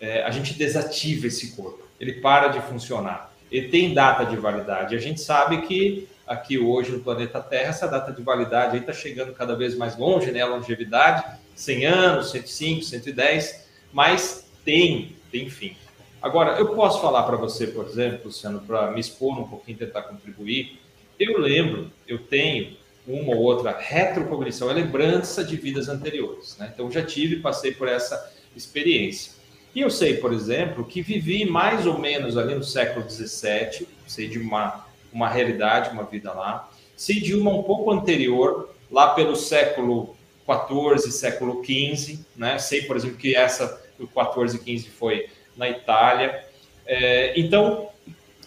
[0.02, 3.34] É, a gente desativa esse corpo, ele para de funcionar.
[3.50, 4.94] Ele tem data de validade.
[4.94, 9.32] A gente sabe que aqui hoje no planeta Terra, essa data de validade está chegando
[9.32, 10.42] cada vez mais longe, né?
[10.42, 11.24] A longevidade,
[11.56, 15.78] 100 anos, 105, 110, mas tem, tem fim.
[16.22, 20.02] Agora, eu posso falar para você, por exemplo, Luciano, para me expor um pouquinho, tentar
[20.02, 20.78] contribuir.
[21.18, 22.78] Eu lembro, eu tenho
[23.10, 26.56] uma ou outra retrocognição, é lembrança de vidas anteriores.
[26.58, 26.72] Né?
[26.74, 29.34] Então, já tive, passei por essa experiência.
[29.74, 34.28] E eu sei, por exemplo, que vivi mais ou menos ali no século XVII, sei
[34.28, 36.70] de uma uma realidade, uma vida lá.
[36.96, 42.58] Se de uma um pouco anterior, lá pelo século XIV, século XV, né?
[42.58, 46.44] Sei, por exemplo, que essa do XIV e XV foi na Itália.
[46.86, 47.90] É, então,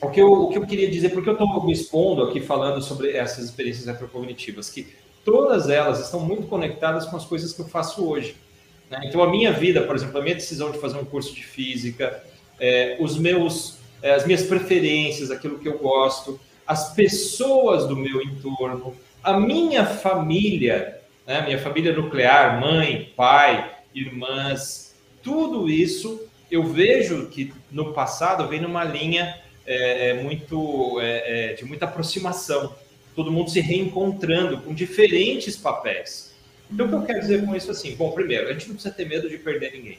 [0.03, 2.83] o que, eu, o que eu queria dizer, porque eu estou me expondo aqui falando
[2.83, 4.89] sobre essas experiências retrocognitivas, que
[5.25, 8.35] todas elas estão muito conectadas com as coisas que eu faço hoje.
[8.91, 9.01] Né?
[9.05, 12.21] Então, a minha vida, por exemplo, a minha decisão de fazer um curso de física,
[12.59, 18.21] é, os meus, é, as minhas preferências, aquilo que eu gosto, as pessoas do meu
[18.21, 21.43] entorno, a minha família, né?
[21.43, 28.85] minha família nuclear, mãe, pai, irmãs, tudo isso eu vejo que no passado vem numa
[28.85, 32.75] linha é, é muito é, é, de muita aproximação,
[33.15, 36.33] todo mundo se reencontrando com diferentes papéis.
[36.71, 37.95] Então, o que eu quero dizer com isso assim?
[37.95, 39.99] Bom, primeiro, a gente não precisa ter medo de perder ninguém.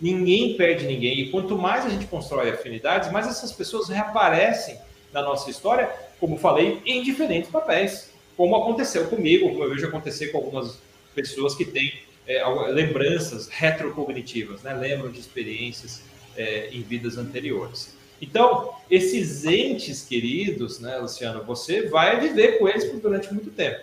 [0.00, 1.20] Ninguém perde ninguém.
[1.20, 4.78] E quanto mais a gente constrói afinidades, mais essas pessoas reaparecem
[5.12, 8.10] na nossa história, como falei, em diferentes papéis.
[8.36, 10.78] Como aconteceu comigo, como eu vejo acontecer com algumas
[11.14, 11.92] pessoas que têm
[12.26, 14.74] é, lembranças retrocognitivas, né?
[14.74, 16.02] lembram de experiências
[16.36, 17.95] é, em vidas anteriores.
[18.20, 23.80] Então, esses entes queridos, né, Luciano, você vai viver com eles durante muito tempo.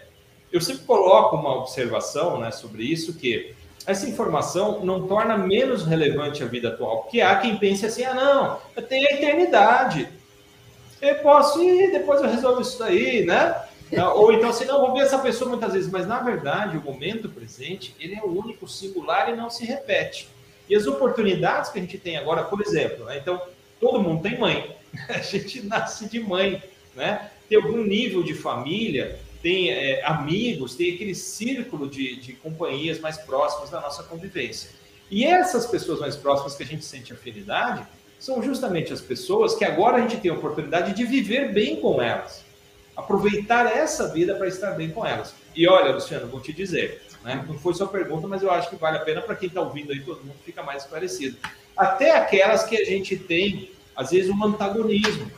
[0.51, 3.55] Eu sempre coloco uma observação né, sobre isso, que
[3.85, 8.13] essa informação não torna menos relevante a vida atual, porque há quem pense assim, ah,
[8.13, 10.07] não, eu tenho a eternidade,
[11.01, 13.61] eu posso ir, depois eu resolvo isso daí, né?
[14.15, 17.29] Ou então assim, não, vou ver essa pessoa muitas vezes, mas na verdade o momento
[17.29, 20.29] presente, ele é o único, singular e não se repete.
[20.69, 23.17] E as oportunidades que a gente tem agora, por exemplo, né?
[23.17, 23.39] então
[23.83, 24.73] todo mundo tem mãe.
[25.09, 26.63] A gente nasce de mãe,
[26.95, 27.29] né?
[27.49, 33.17] Tem algum nível de família, tem é, amigos, tem aquele círculo de, de companhias mais
[33.17, 34.69] próximas da nossa convivência.
[35.11, 37.85] E essas pessoas mais próximas que a gente sente afinidade
[38.17, 42.01] são justamente as pessoas que agora a gente tem a oportunidade de viver bem com
[42.01, 42.45] elas.
[42.95, 45.33] Aproveitar essa vida para estar bem com elas.
[45.53, 47.43] E olha, Luciano, vou te dizer, né?
[47.45, 49.91] não foi sua pergunta, mas eu acho que vale a pena para quem está ouvindo
[49.91, 51.37] aí, todo mundo fica mais esclarecido.
[51.75, 55.31] Até aquelas que a gente tem às vezes, um antagonismo.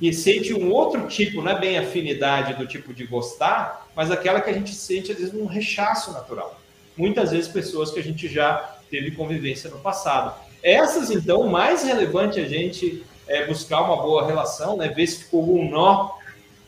[0.00, 4.40] E sente um outro tipo, não é bem afinidade do tipo de gostar, mas aquela
[4.40, 6.60] que a gente sente, às vezes, um rechaço natural.
[6.96, 10.38] Muitas vezes, pessoas que a gente já teve convivência no passado.
[10.62, 14.88] Essas, então, mais relevante a gente é buscar uma boa relação, né?
[14.88, 16.10] ver se ficou algum nó,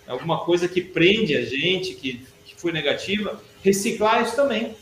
[0.06, 4.74] alguma coisa que prende a gente, que, que foi negativa, reciclar isso também.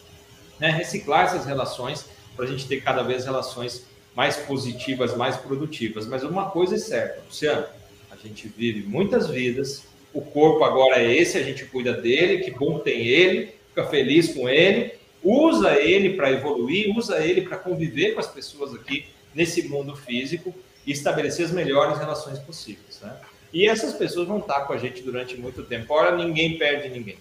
[0.60, 0.70] Né?
[0.70, 2.06] Reciclar essas relações
[2.36, 3.84] para a gente ter cada vez relações
[4.16, 6.06] mais positivas, mais produtivas.
[6.06, 7.66] Mas uma coisa é certa, Luciano,
[8.10, 12.50] a gente vive muitas vidas, o corpo agora é esse, a gente cuida dele, que
[12.50, 18.14] bom tem ele, fica feliz com ele, usa ele para evoluir, usa ele para conviver
[18.14, 19.04] com as pessoas aqui
[19.34, 20.54] nesse mundo físico
[20.86, 23.00] e estabelecer as melhores relações possíveis.
[23.02, 23.14] Né?
[23.52, 25.92] E essas pessoas vão estar com a gente durante muito tempo.
[25.92, 27.18] Ora, ninguém perde ninguém.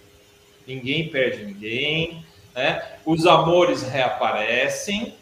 [0.66, 2.24] Ninguém perde ninguém.
[2.54, 2.82] Né?
[3.04, 5.14] Os amores reaparecem,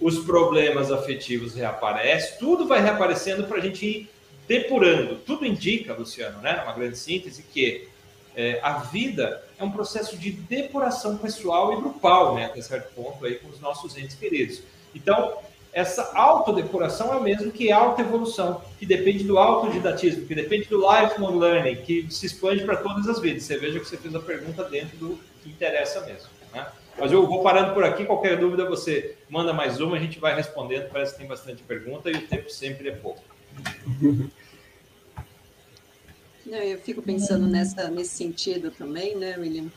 [0.00, 4.10] os problemas afetivos reaparecem, tudo vai reaparecendo para a gente ir
[4.48, 5.16] depurando.
[5.16, 7.88] Tudo indica, Luciano, né, uma grande síntese, que
[8.34, 13.24] é, a vida é um processo de depuração pessoal e grupal, né, até certo ponto,
[13.24, 14.62] aí, com os nossos entes queridos.
[14.94, 15.34] Então,
[15.72, 21.38] essa autodepuração é o mesmo que autoevolução, que depende do autodidatismo, que depende do lifelong
[21.38, 23.44] learning, que se expande para todas as vidas.
[23.44, 26.28] Você veja que você fez a pergunta dentro do que interessa mesmo.
[26.52, 26.66] Né?
[26.98, 28.04] Mas eu vou parando por aqui.
[28.04, 30.90] Qualquer dúvida, você manda mais uma, a gente vai respondendo.
[30.90, 33.22] Parece que tem bastante pergunta e o tempo sempre é pouco.
[36.46, 39.70] Eu fico pensando nessa, nesse sentido também, né, William?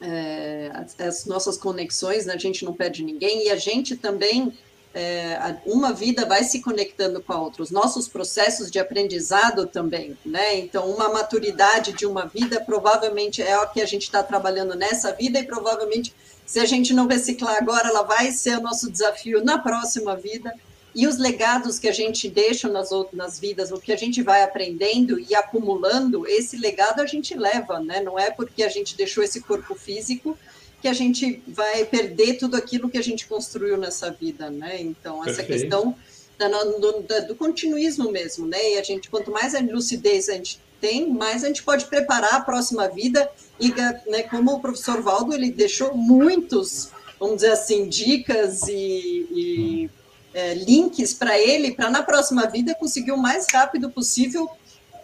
[0.00, 4.56] É, as, as, nossas conexões, né, a gente não perde ninguém e a gente também,
[4.94, 10.16] é, uma vida vai se conectando com a outra, os nossos processos de aprendizado também,
[10.24, 10.56] né?
[10.58, 15.12] Então, uma maturidade de uma vida provavelmente é o que a gente está trabalhando nessa
[15.12, 16.14] vida e provavelmente
[16.48, 20.50] se a gente não reciclar agora, ela vai ser o nosso desafio na próxima vida.
[20.94, 24.42] E os legados que a gente deixa nas outras vidas, o que a gente vai
[24.42, 28.00] aprendendo e acumulando, esse legado a gente leva, né?
[28.00, 30.38] Não é porque a gente deixou esse corpo físico
[30.80, 34.80] que a gente vai perder tudo aquilo que a gente construiu nessa vida, né?
[34.80, 35.60] Então, essa Perfeito.
[35.60, 35.94] questão
[36.38, 38.72] do, do, do, continuismo mesmo, né?
[38.72, 42.34] E a gente, quanto mais a lucidez a gente tem, mais a gente pode preparar
[42.34, 43.28] a próxima vida
[43.60, 43.72] e,
[44.06, 49.90] né, como o professor Valdo, ele deixou muitos, vamos dizer assim, dicas e, e
[50.32, 54.48] é, links para ele, para na próxima vida conseguir o mais rápido possível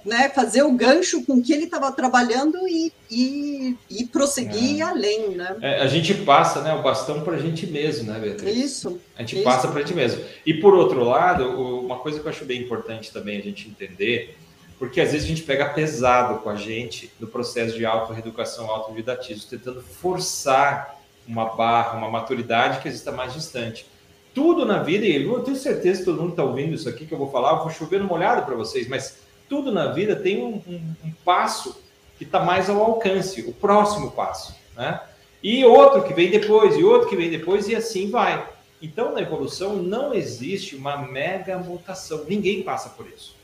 [0.05, 4.83] né, fazer o gancho com que ele estava trabalhando e, e, e prosseguir é.
[4.83, 5.57] além, né?
[5.63, 8.57] É, a gente passa né, o bastão para a gente mesmo, né, Beatriz?
[8.57, 9.01] Isso.
[9.17, 9.45] A gente isso.
[9.45, 10.23] passa para a gente mesmo.
[10.45, 11.49] E por outro lado,
[11.81, 14.37] uma coisa que eu acho bem importante também a gente entender
[14.79, 19.49] porque às vezes a gente pega pesado com a gente no processo de auto-reeducação, auto-didatismo,
[19.49, 23.87] tentando forçar uma barra, uma maturidade que exista mais distante.
[24.35, 27.15] Tudo na vida, e eu tenho certeza que todo mundo está ouvindo isso aqui que
[27.15, 29.19] eu vou falar, eu vou chover no molhado para vocês, mas
[29.49, 31.81] tudo na vida tem um, um, um passo
[32.19, 35.01] que está mais ao alcance, o próximo passo, né?
[35.43, 38.49] E outro que vem depois, e outro que vem depois, e assim vai.
[38.81, 42.25] Então, na evolução não existe uma mega mutação.
[42.27, 43.37] Ninguém passa por isso.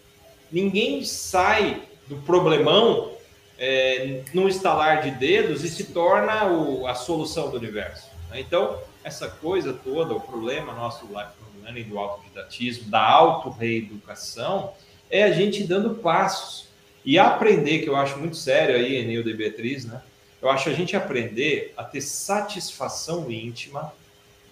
[0.50, 3.12] Ninguém sai do problemão
[3.58, 8.08] é, num estalar de dedos e se torna o, a solução do universo.
[8.30, 8.40] Né?
[8.40, 14.72] Então, essa coisa toda, o problema nosso do lifelong learning, do autodidatismo, da auto-reeducação,
[15.10, 16.68] é a gente dando passos
[17.04, 20.02] e aprender, que eu acho muito sério aí, Enildo e Beatriz, né?
[20.40, 23.92] Eu acho a gente aprender a ter satisfação íntima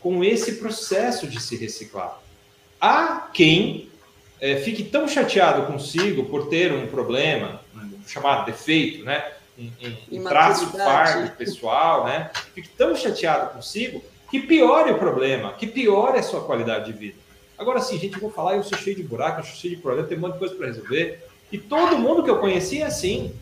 [0.00, 2.20] com esse processo de se reciclar.
[2.80, 3.88] Há quem
[4.40, 7.60] é, fique tão chateado consigo por ter um problema,
[8.06, 9.24] chamado defeito, né?
[9.58, 9.70] Um,
[10.12, 12.30] um, um traço fardo pessoal, né?
[12.54, 17.16] Fique tão chateado consigo que piore o problema, que piore a sua qualidade de vida.
[17.58, 19.82] Agora sim, gente, eu vou falar, eu sou cheio de buraco, eu sou cheio de
[19.82, 21.26] problema, tem um monte de coisa para resolver.
[21.50, 23.34] E todo mundo que eu conheci é assim.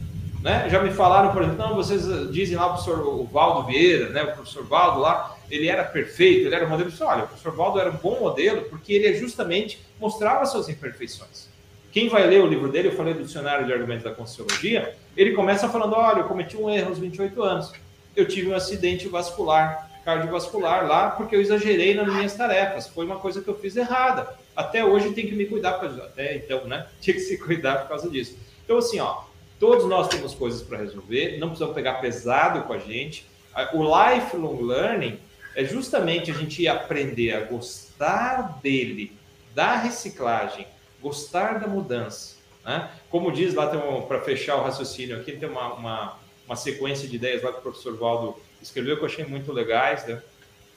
[0.43, 0.69] Né?
[0.71, 4.23] Já me falaram, por exemplo, não, vocês dizem lá o professor Valdo Vieira, né?
[4.23, 6.91] o professor Valdo lá, ele era perfeito, ele era modelo.
[7.01, 11.49] Olha, o professor Valdo era um bom modelo porque ele justamente mostrava suas imperfeições.
[11.97, 15.33] Quem vai ler o livro dele, eu falei do dicionário de argumentos da Conscienciologia, ele
[15.33, 17.73] começa falando: olha, eu cometi um erro aos 28 anos.
[18.15, 22.87] Eu tive um acidente vascular, cardiovascular lá, porque eu exagerei nas minhas tarefas.
[22.87, 24.29] Foi uma coisa que eu fiz errada.
[24.55, 26.87] Até hoje tem que me cuidar, até então, né?
[27.01, 28.37] Tinha que se cuidar por causa disso.
[28.65, 29.23] Então, assim, ó,
[29.59, 33.27] todos nós temos coisas para resolver, não precisamos pegar pesado com a gente.
[33.73, 35.19] O lifelong learning
[35.57, 39.11] é justamente a gente aprender a gostar dele,
[39.55, 40.67] da reciclagem,
[41.01, 42.37] gostar da mudança.
[42.63, 42.91] Né?
[43.09, 47.17] Como diz lá, um, para fechar o raciocínio aqui, tem uma, uma, uma, sequência de
[47.17, 50.23] ideias lá que o professor Valdo escreveu que eu achei muito legais, né?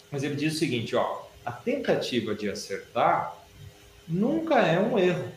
[0.09, 3.35] mas ele diz o seguinte, ó, a tentativa de acertar
[4.07, 5.29] nunca é um erro.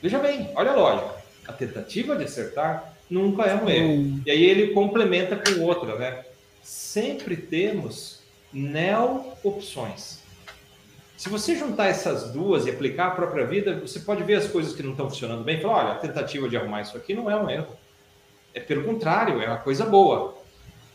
[0.00, 1.14] Veja bem, olha a lógica.
[1.46, 3.92] A tentativa de acertar nunca é um erro.
[3.92, 4.22] Hum.
[4.24, 6.24] E aí ele complementa com outra, né?
[6.62, 8.15] Sempre temos
[8.56, 10.20] neo-opções.
[11.16, 14.74] Se você juntar essas duas e aplicar a própria vida, você pode ver as coisas
[14.74, 17.30] que não estão funcionando bem e falar: olha, a tentativa de arrumar isso aqui não
[17.30, 17.76] é um erro.
[18.54, 20.34] É pelo contrário, é uma coisa boa.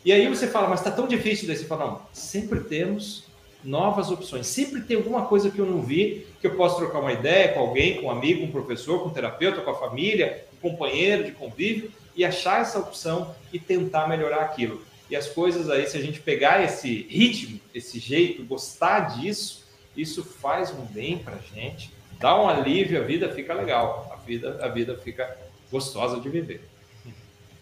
[0.04, 1.46] E aí você fala, mas está tão difícil.
[1.46, 3.24] Daí você fala: não, sempre temos
[3.64, 4.46] novas opções.
[4.48, 7.60] Sempre tem alguma coisa que eu não vi, que eu posso trocar uma ideia com
[7.60, 10.70] alguém, com um amigo, com um professor, com um terapeuta, com a família, com um
[10.72, 14.82] companheiro de convívio e achar essa opção e tentar melhorar aquilo.
[15.12, 19.62] E as coisas aí, se a gente pegar esse ritmo, esse jeito, gostar disso,
[19.94, 24.58] isso faz um bem para gente, dá um alívio, a vida fica legal, a vida,
[24.64, 25.36] a vida fica
[25.70, 26.62] gostosa de viver.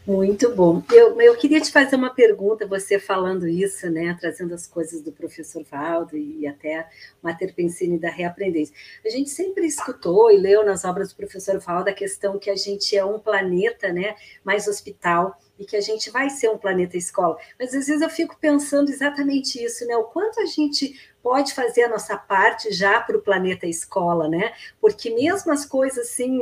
[0.07, 0.81] Muito bom.
[0.93, 5.11] Eu, eu queria te fazer uma pergunta, você falando isso, né, trazendo as coisas do
[5.11, 6.89] professor Valdo e até
[7.21, 8.75] Mater Pensini da reaprendência.
[9.05, 12.57] A gente sempre escutou e leu nas obras do professor Valdo a questão que a
[12.57, 16.97] gente é um planeta, né, mais hospital, e que a gente vai ser um planeta
[16.97, 17.37] escola.
[17.59, 19.95] Mas às vezes eu fico pensando exatamente isso, né?
[19.95, 24.55] O quanto a gente pode fazer a nossa parte já para o planeta escola, né?
[24.81, 26.41] Porque mesmo as coisas assim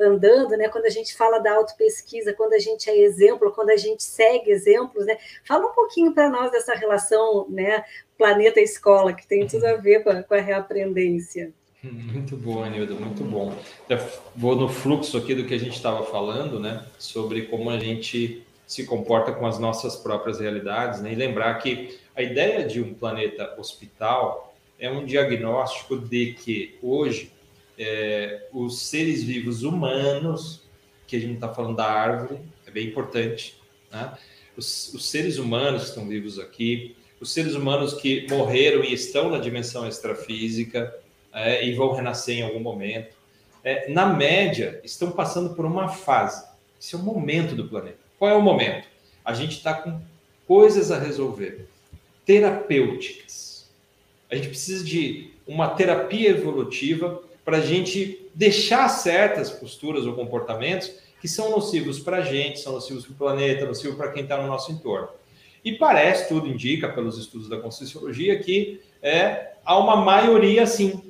[0.00, 0.68] andando, né?
[0.68, 4.50] Quando a gente fala da autopesquisa, quando a gente é exemplo, quando a gente segue
[4.50, 5.16] exemplos, né?
[5.46, 7.84] Fala um pouquinho para nós dessa relação, né?
[8.18, 11.54] Planeta escola, que tem tudo a ver com a, com a reaprendência.
[11.82, 13.56] Muito bom, Anilda, muito bom.
[13.88, 13.98] Eu
[14.36, 16.84] vou no fluxo aqui do que a gente estava falando, né?
[16.98, 21.12] Sobre como a gente se comporta com as nossas próprias realidades, né?
[21.12, 27.32] E lembrar que a ideia de um planeta hospital é um diagnóstico de que hoje
[27.78, 30.62] é, os seres vivos humanos,
[31.06, 33.56] que a gente está falando da árvore, é bem importante,
[33.90, 34.12] né?
[34.54, 39.30] Os, os, seres humanos que estão vivos aqui, os seres humanos que morreram e estão
[39.30, 40.94] na dimensão extrafísica
[41.32, 43.14] é, e vão renascer em algum momento,
[43.62, 46.44] é, na média, estão passando por uma fase.
[46.80, 47.98] Esse é o momento do planeta.
[48.18, 48.88] Qual é o momento?
[49.24, 50.00] A gente está com
[50.46, 51.68] coisas a resolver
[52.24, 53.68] terapêuticas.
[54.30, 60.92] A gente precisa de uma terapia evolutiva para a gente deixar certas posturas ou comportamentos
[61.20, 64.40] que são nocivos para a gente, são nocivos para o planeta, nocivos para quem está
[64.40, 65.08] no nosso entorno.
[65.64, 71.09] E parece, tudo indica pelos estudos da Conscienciologia, que é, há uma maioria sim.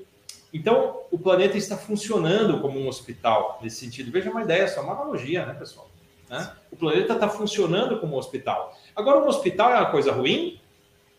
[0.53, 4.11] Então, o planeta está funcionando como um hospital nesse sentido.
[4.11, 5.88] Veja uma ideia, só uma analogia, né, pessoal?
[6.28, 6.51] Né?
[6.70, 8.76] O planeta está funcionando como um hospital.
[8.96, 10.61] Agora, um hospital é uma coisa ruim?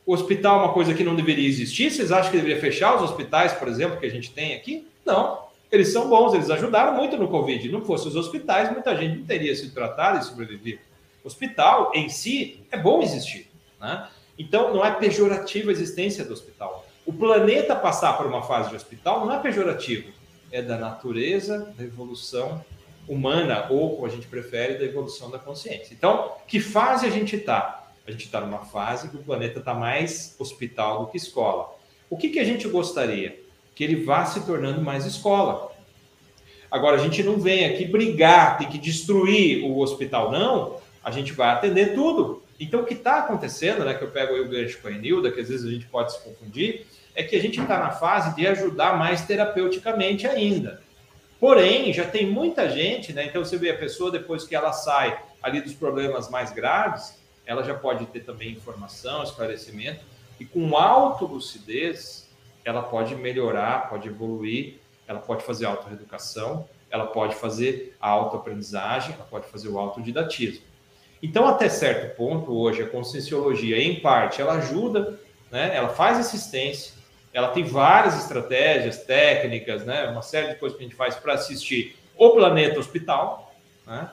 [0.06, 1.92] o hospital é uma coisa que não deveria existir?
[1.92, 4.88] Vocês acham que deveria fechar os hospitais, por exemplo, que a gente tem aqui?
[5.06, 5.46] Não.
[5.72, 7.72] Eles são bons, eles ajudaram muito no Covid.
[7.72, 10.82] Não fossem os hospitais, muita gente não teria sido tratada e sobrevivido.
[11.24, 13.50] Hospital em si é bom existir.
[13.80, 14.08] Né?
[14.38, 16.86] Então, não é pejorativa a existência do hospital.
[17.12, 20.14] O planeta passar por uma fase de hospital não é pejorativo,
[20.50, 22.64] é da natureza da evolução
[23.06, 25.94] humana, ou, como a gente prefere, da evolução da consciência.
[25.94, 27.86] Então, que fase a gente está?
[28.08, 31.76] A gente está numa fase que o planeta está mais hospital do que escola.
[32.10, 33.44] O que, que a gente gostaria?
[33.76, 35.70] Que ele vá se tornando mais escola.
[36.72, 40.78] Agora, a gente não vem aqui brigar, tem que destruir o hospital, não.
[41.04, 42.42] A gente vai atender tudo.
[42.58, 45.30] Então, o que está acontecendo, né, que eu pego aí o gancho com a Enilda,
[45.30, 46.86] que às vezes a gente pode se confundir,
[47.16, 50.82] é que a gente está na fase de ajudar mais terapeuticamente ainda.
[51.40, 53.26] Porém, já tem muita gente, né?
[53.26, 57.64] Então você vê a pessoa depois que ela sai ali dos problemas mais graves, ela
[57.64, 60.06] já pode ter também informação, esclarecimento,
[60.40, 62.30] e com autolucidez
[62.64, 64.76] ela pode melhorar, pode evoluir,
[65.08, 70.64] ela pode fazer autorreeducação, ela pode fazer a autoaprendizagem, ela pode fazer o autodidatismo.
[71.24, 75.20] Então, até certo ponto, hoje, a conscienciologia, em parte, ela ajuda,
[75.52, 75.76] né?
[75.76, 76.94] ela faz assistência,
[77.34, 80.08] ela tem várias estratégias, técnicas, né?
[80.10, 83.54] uma série de coisas que a gente faz para assistir o planeta hospital,
[83.86, 84.10] né?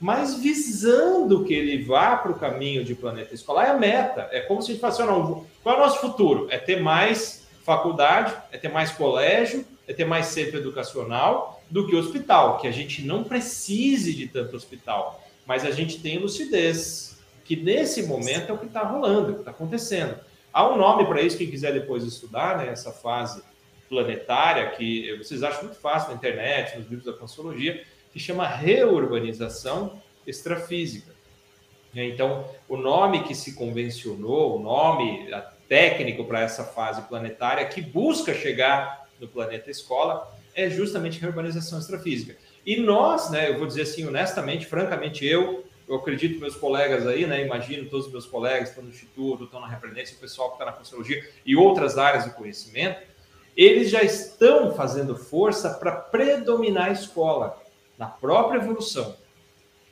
[0.00, 4.28] mas visando que ele vá para o caminho de planeta escolar é a meta.
[4.30, 6.48] É como se a gente falasse, não, qual é o nosso futuro?
[6.50, 11.96] É ter mais faculdade, é ter mais colégio, é ter mais centro educacional do que
[11.96, 17.54] hospital, que a gente não precise de tanto hospital mas a gente tem lucidez, que
[17.54, 20.16] nesse momento é o que está rolando, o que está acontecendo.
[20.56, 23.42] Há um nome para isso, quem quiser depois estudar, né, essa fase
[23.90, 30.00] planetária, que vocês acham muito fácil na internet, nos livros da Consologia, que chama reurbanização
[30.26, 31.12] extrafísica.
[31.94, 35.28] Então, o nome que se convencionou, o nome
[35.68, 42.34] técnico para essa fase planetária que busca chegar no planeta escola é justamente reurbanização extrafísica.
[42.64, 47.26] E nós, né, eu vou dizer assim, honestamente, francamente, eu, eu acredito meus colegas aí,
[47.26, 50.54] né, imagino todos os meus colegas estão no Instituto, estão na Repreendência, o pessoal que
[50.54, 53.00] está na Conselhologia e outras áreas do conhecimento,
[53.56, 57.60] eles já estão fazendo força para predominar a escola
[57.96, 59.16] na própria evolução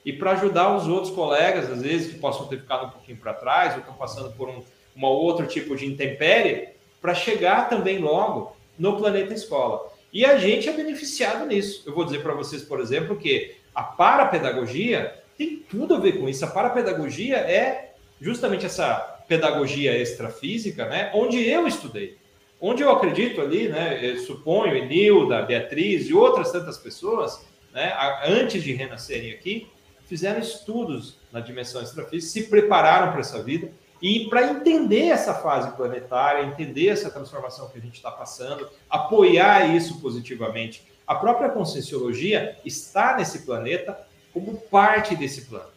[0.05, 3.33] e para ajudar os outros colegas, às vezes, que possam ter ficado um pouquinho para
[3.33, 4.63] trás ou estão passando por um
[4.95, 6.69] uma outro tipo de intempérie,
[7.01, 9.93] para chegar também logo no planeta escola.
[10.13, 11.83] E a gente é beneficiado nisso.
[11.85, 16.29] Eu vou dizer para vocês, por exemplo, que a parapedagogia tem tudo a ver com
[16.29, 16.45] isso.
[16.45, 18.97] A parapedagogia é justamente essa
[19.29, 21.11] pedagogia extrafísica, né?
[21.15, 22.19] Onde eu estudei.
[22.61, 23.99] Onde eu acredito ali, né?
[24.03, 27.93] Eu suponho, Enilda, Beatriz e outras tantas pessoas, né?
[28.27, 29.67] Antes de renascerem aqui,
[30.07, 33.71] fizeram estudos na dimensão extrafísica, se prepararam para essa vida
[34.01, 39.75] e para entender essa fase planetária, entender essa transformação que a gente está passando, apoiar
[39.75, 40.87] isso positivamente.
[41.07, 43.99] A própria conscienciologia está nesse planeta
[44.35, 45.71] como parte desse plano,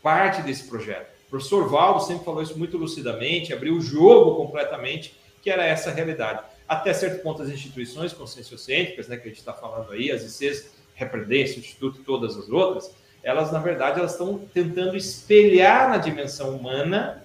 [0.00, 1.10] parte desse projeto.
[1.26, 5.90] O professor Valdo sempre falou isso muito lucidamente, abriu o jogo completamente, que era essa
[5.90, 6.44] realidade.
[6.68, 10.70] Até certo ponto, as instituições conscienciocêntricas, né, que a gente está falando aí, as ICs,
[10.94, 16.54] Repreendência, Instituto e todas as outras, elas, na verdade, elas estão tentando espelhar na dimensão
[16.54, 17.22] humana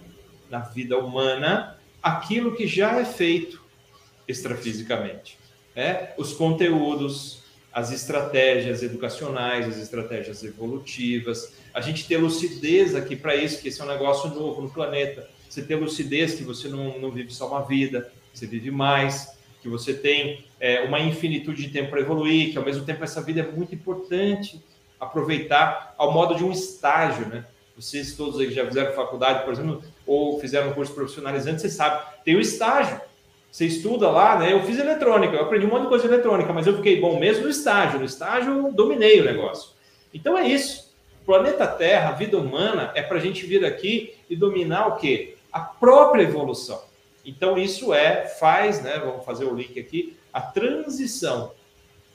[0.49, 3.61] na vida humana aquilo que já é feito
[4.27, 5.37] extrafisicamente.
[5.75, 6.13] Né?
[6.17, 7.43] Os conteúdos,
[7.77, 11.53] as estratégias educacionais, as estratégias evolutivas.
[11.71, 15.29] A gente ter lucidez aqui para isso, que esse é um negócio novo no planeta.
[15.47, 19.69] Você ter lucidez que você não, não vive só uma vida, você vive mais, que
[19.69, 23.41] você tem é, uma infinitude de tempo para evoluir, que ao mesmo tempo essa vida
[23.41, 24.59] é muito importante
[24.99, 27.45] aproveitar ao modo de um estágio, né?
[27.75, 31.69] Vocês todos aí que já fizeram faculdade, por exemplo, ou fizeram um curso profissionalizante, você
[31.69, 32.99] sabe, tem o estágio.
[33.57, 34.53] Você estuda lá, né?
[34.53, 37.17] Eu fiz eletrônica, eu aprendi um monte de coisa de eletrônica, mas eu fiquei bom
[37.19, 37.97] mesmo no estágio.
[37.97, 39.71] No estágio, dominei o negócio.
[40.13, 40.93] Então é isso.
[41.25, 45.37] Planeta Terra, vida humana, é para a gente vir aqui e dominar o quê?
[45.51, 46.79] A própria evolução.
[47.25, 49.01] Então isso é, faz, né?
[49.03, 51.51] Vamos fazer o link aqui, a transição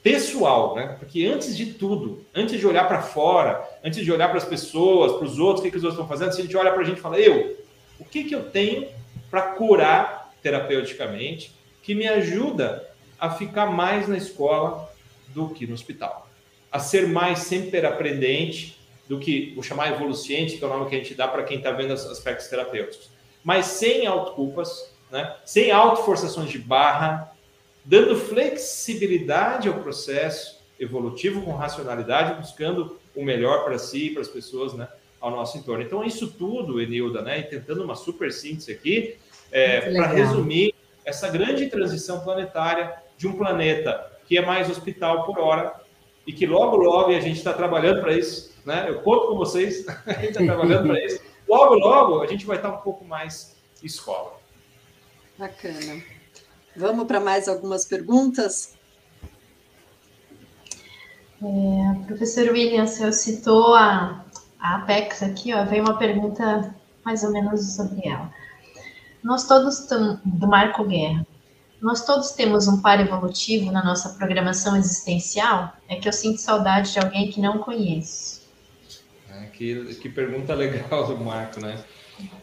[0.01, 0.95] pessoal, né?
[0.97, 5.11] Porque antes de tudo, antes de olhar para fora, antes de olhar para as pessoas,
[5.17, 6.83] para os outros, o que, que os outros estão fazendo, se a gente olha para
[6.83, 7.57] a gente e fala, eu,
[7.99, 8.87] o que, que eu tenho
[9.29, 12.87] para curar terapeuticamente que me ajuda
[13.19, 14.93] a ficar mais na escola
[15.29, 16.29] do que no hospital,
[16.71, 18.77] a ser mais sempre aprendente
[19.07, 21.57] do que vou chamar evoluciente, que é o nome que a gente dá para quem
[21.57, 23.09] está vendo os aspectos terapêuticos,
[23.43, 25.35] mas sem autoculpas, né?
[25.45, 27.33] sem autoforçações de barra,
[27.83, 34.27] dando flexibilidade ao processo evolutivo com racionalidade, buscando o melhor para si e para as
[34.27, 34.87] pessoas, né,
[35.19, 35.83] ao nosso entorno.
[35.83, 39.17] Então, isso tudo, Enilda, né, e tentando uma super síntese aqui,
[39.53, 40.73] é, para resumir
[41.05, 45.73] essa grande transição planetária de um planeta que é mais hospital por hora
[46.25, 49.35] e que logo, logo, e a gente está trabalhando para isso, né, eu conto com
[49.35, 53.05] vocês, a gente está trabalhando para isso, logo, logo, a gente vai estar um pouco
[53.05, 54.39] mais escola.
[55.37, 56.01] Bacana.
[56.75, 58.75] Vamos para mais algumas perguntas?
[61.43, 64.25] É, professor William, você citou a,
[64.59, 66.73] a Apex aqui, ó, veio uma pergunta
[67.03, 68.31] mais ou menos sobre ela.
[69.23, 69.87] Nós todos,
[70.25, 71.25] do Marco Guerra,
[71.81, 75.73] nós todos temos um par evolutivo na nossa programação existencial?
[75.87, 78.41] É que eu sinto saudade de alguém que não conheço.
[79.29, 81.77] É, que, que pergunta legal do Marco, né?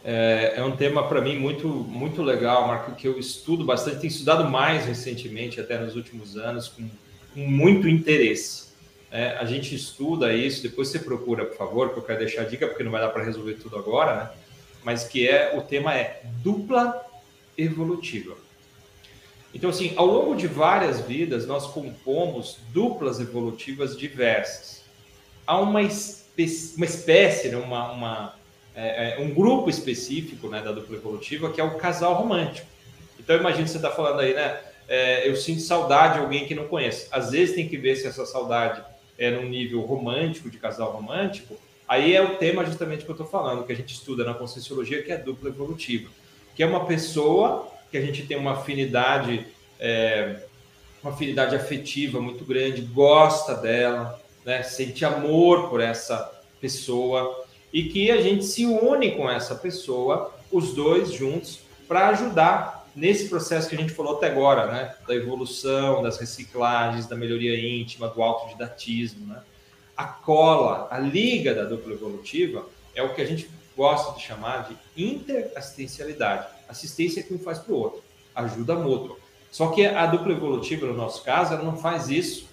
[0.03, 4.11] É, é um tema para mim muito, muito legal, Marco, que eu estudo bastante, tenho
[4.11, 6.89] estudado mais recentemente, até nos últimos anos, com,
[7.33, 8.71] com muito interesse.
[9.11, 12.45] É, a gente estuda isso, depois você procura, por favor, que eu quero deixar a
[12.45, 14.29] dica, porque não vai dar para resolver tudo agora, né?
[14.83, 17.05] Mas que é, o tema é dupla
[17.57, 18.35] evolutiva.
[19.53, 24.83] Então, assim, ao longo de várias vidas, nós compomos duplas evolutivas diversas.
[25.45, 28.35] Há uma, espécie, uma espécie, né, uma, uma
[28.73, 32.67] é, é, um grupo específico né, da dupla evolutiva, que é o casal romântico.
[33.19, 34.59] Então, imagina você está falando aí, né?
[34.87, 37.07] É, eu sinto saudade de alguém que não conheço.
[37.11, 38.83] Às vezes tem que ver se essa saudade
[39.17, 41.57] é num nível romântico, de casal romântico.
[41.91, 45.03] Aí é o tema justamente que eu estou falando, que a gente estuda na Conscienciologia,
[45.03, 46.09] que é dupla evolutiva.
[46.55, 49.45] Que é uma pessoa que a gente tem uma afinidade,
[49.77, 50.37] é,
[51.03, 56.31] uma afinidade afetiva muito grande, gosta dela, né, sente amor por essa
[56.61, 62.87] pessoa e que a gente se une com essa pessoa, os dois juntos, para ajudar
[62.95, 67.59] nesse processo que a gente falou até agora, né, da evolução, das reciclagens, da melhoria
[67.59, 69.41] íntima, do autodidatismo, né?
[69.95, 72.65] A cola, a liga da dupla evolutiva
[72.95, 76.47] é o que a gente gosta de chamar de interassistencialidade.
[76.67, 78.03] Assistência que um faz para o outro,
[78.35, 79.17] ajuda mútua.
[79.51, 82.47] Só que a dupla evolutiva, no nosso caso, ela não faz isso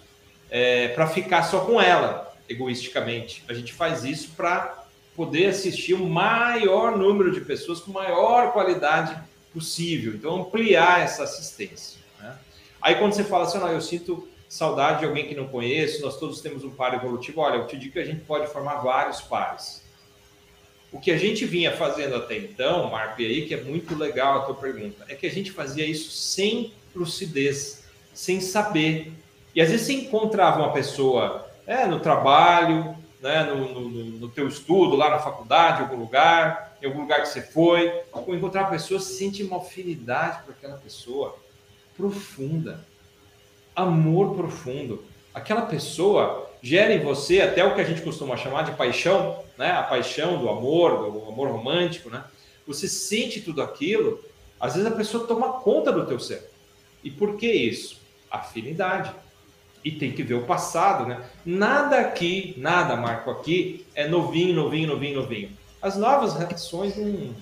[0.51, 3.45] é, para ficar só com ela, egoisticamente.
[3.49, 4.85] A gente faz isso para
[5.15, 9.17] poder assistir o maior número de pessoas com maior qualidade
[9.53, 10.15] possível.
[10.15, 12.01] Então, ampliar essa assistência.
[12.21, 12.37] Né?
[12.81, 16.19] Aí, quando você fala assim, ah, eu sinto saudade de alguém que não conheço, nós
[16.19, 17.41] todos temos um par evolutivo.
[17.41, 19.87] Olha, eu te digo que a gente pode formar vários pares.
[20.91, 24.39] O que a gente vinha fazendo até então, Marco, e aí que é muito legal
[24.39, 27.85] a tua pergunta, é que a gente fazia isso sem lucidez,
[28.15, 29.13] sem saber.
[29.55, 34.49] E às vezes você encontrava uma pessoa é, no trabalho, né, no, no, no teu
[34.49, 38.63] estudo, lá na faculdade, em algum lugar, em algum lugar que você foi, ou encontrar
[38.63, 41.37] uma pessoa, se sente uma afinidade por aquela pessoa
[41.97, 42.87] profunda,
[43.83, 45.05] amor profundo.
[45.33, 49.71] Aquela pessoa gera em você até o que a gente costuma chamar de paixão, né?
[49.71, 52.25] A paixão do amor, do amor romântico, né?
[52.67, 54.23] Você sente tudo aquilo,
[54.61, 56.51] às vezes a pessoa toma conta do teu ser.
[57.05, 58.01] E por que isso?
[58.31, 59.13] Afinidade.
[59.85, 61.25] E tem que ver o passado, né?
[61.47, 65.51] Nada aqui, nada, Marco, aqui é novinho, novinho, novinho, novinho.
[65.81, 67.35] As novas reações não,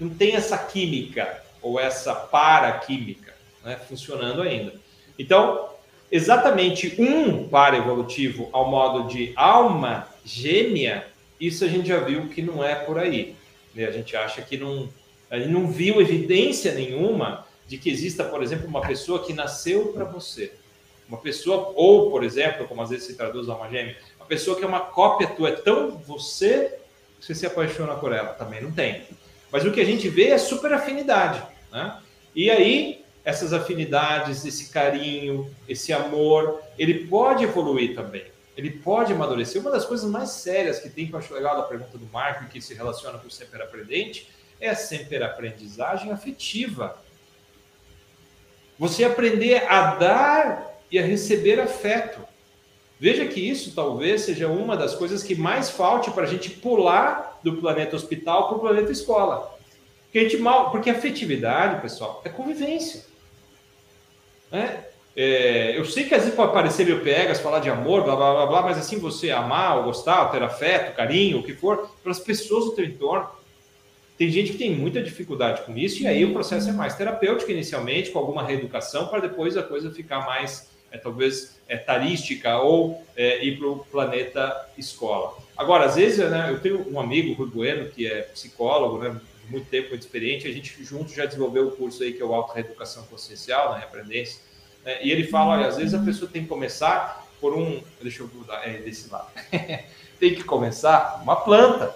[0.00, 4.74] não tem essa química ou essa paraquímica né, funcionando ainda.
[5.18, 5.71] Então,
[6.12, 11.06] exatamente um par evolutivo ao modo de alma gêmea,
[11.40, 13.34] isso a gente já viu que não é por aí.
[13.74, 13.86] Né?
[13.86, 14.88] A gente acha que não,
[15.30, 19.86] a gente não viu evidência nenhuma de que exista, por exemplo, uma pessoa que nasceu
[19.86, 20.52] para você.
[21.08, 24.64] Uma pessoa, ou, por exemplo, como às vezes se traduz alma gêmea, uma pessoa que
[24.64, 26.78] é uma cópia tua, é tão você
[27.18, 28.30] você se apaixona por ela.
[28.34, 29.02] Também não tem.
[29.50, 31.40] Mas o que a gente vê é super afinidade.
[31.70, 31.96] Né?
[32.34, 38.24] E aí, essas afinidades, esse carinho, esse amor, ele pode evoluir também.
[38.56, 39.60] Ele pode amadurecer.
[39.60, 42.46] Uma das coisas mais sérias que tem, que eu acho legal da pergunta do Marco,
[42.46, 44.28] que se relaciona com o sempre aprendente,
[44.60, 46.96] é a sempre aprendizagem afetiva.
[48.78, 52.20] Você aprender a dar e a receber afeto.
[52.98, 57.40] Veja que isso talvez seja uma das coisas que mais falte para a gente pular
[57.42, 59.58] do planeta hospital para o planeta escola.
[60.04, 63.11] Porque, a gente mal, porque afetividade, pessoal, é convivência.
[64.52, 64.84] Né?
[65.16, 68.32] É, eu sei que às vezes pode parecer meio pegas, falar de amor, blá, blá,
[68.32, 71.90] blá, blá, mas assim, você amar, ou gostar, ou ter afeto, carinho, o que for,
[72.02, 73.28] para as pessoas do teu entorno.
[74.16, 77.50] Tem gente que tem muita dificuldade com isso, e aí o processo é mais terapêutico
[77.50, 83.02] inicialmente, com alguma reeducação, para depois a coisa ficar mais é, talvez é, tarística ou
[83.16, 85.36] é, ir para o planeta escola.
[85.56, 89.18] Agora, às vezes, né, eu tenho um amigo, Rui Bueno, que é psicólogo, né,
[89.52, 92.34] muito tempo, muito experiente, a gente junto já desenvolveu o curso aí que é o
[92.34, 94.40] Auto Reeducação Consciencial, na né, Reaprendência,
[94.84, 98.22] né, e ele fala, olha, às vezes a pessoa tem que começar por um, deixa
[98.22, 99.30] eu mudar, é desse lado,
[100.18, 101.94] tem que começar uma planta,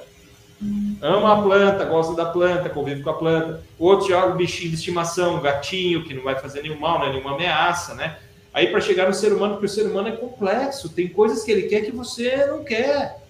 [1.03, 3.63] ama a planta, gosta da planta, convive com a planta.
[3.79, 6.99] O outro joga um bichinho de estimação, um gatinho, que não vai fazer nenhum mal,
[7.01, 8.19] né, nenhuma ameaça, né?
[8.53, 11.53] Aí para chegar no ser humano, porque o ser humano é complexo, tem coisas que
[11.53, 13.26] ele quer que você não quer.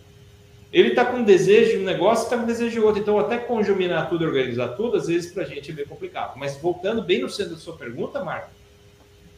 [0.77, 3.01] Ele está com desejo de um negócio está com desejo de outro.
[3.01, 6.37] Então, até conjuminar tudo e organizar tudo, às vezes para a gente é meio complicado.
[6.37, 8.51] Mas voltando bem no centro da sua pergunta, Marco,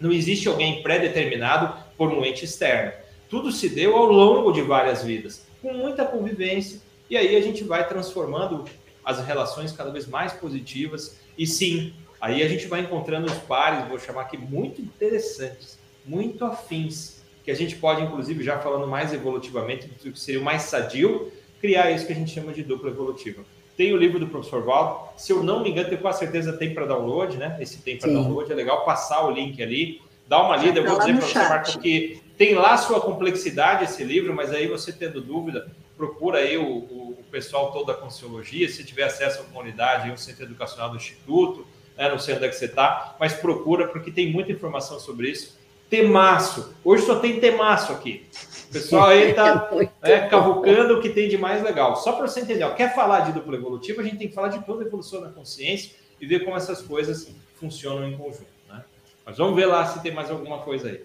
[0.01, 2.91] não existe alguém pré-determinado por um ente externo.
[3.31, 7.63] Tudo se deu ao longo de várias vidas, com muita convivência, e aí a gente
[7.63, 8.65] vai transformando
[9.05, 11.21] as relações cada vez mais positivas.
[11.39, 16.45] E sim, aí a gente vai encontrando os pares, vou chamar aqui, muito interessantes, muito
[16.45, 17.18] afins,
[17.49, 21.33] que a gente pode, inclusive, já falando mais evolutivamente, do que seria o mais sadio,
[21.63, 23.43] criar isso que a gente chama de dupla evolutiva.
[23.75, 26.75] Tem o livro do professor Valdo, se eu não me engano, tenho quase certeza tem
[26.75, 27.57] para download, né?
[27.59, 30.81] Esse tem para download, é legal passar o link ali, dar uma lida.
[30.81, 34.67] Eu vou dizer para você, Marco, que tem lá sua complexidade esse livro, mas aí
[34.67, 39.41] você tendo dúvida, procura aí o, o, o pessoal todo da Consciologia, se tiver acesso
[39.41, 42.11] à comunidade, o Centro Educacional do Instituto, né?
[42.11, 45.58] não sei onde é que você está, mas procura, porque tem muita informação sobre isso.
[45.89, 46.75] Temaço.
[46.85, 48.27] Hoje só tem temaço aqui.
[48.69, 49.71] O pessoal aí está
[50.03, 51.97] é, cavucando o que tem de mais legal.
[51.97, 54.49] Só para você entender, ó, quer falar de dupla evolutiva, a gente tem que falar
[54.49, 58.47] de toda a evolução da consciência e ver como essas coisas funcionam em conjunto.
[58.69, 58.85] Né?
[59.25, 61.03] Mas vamos ver lá se tem mais alguma coisa aí.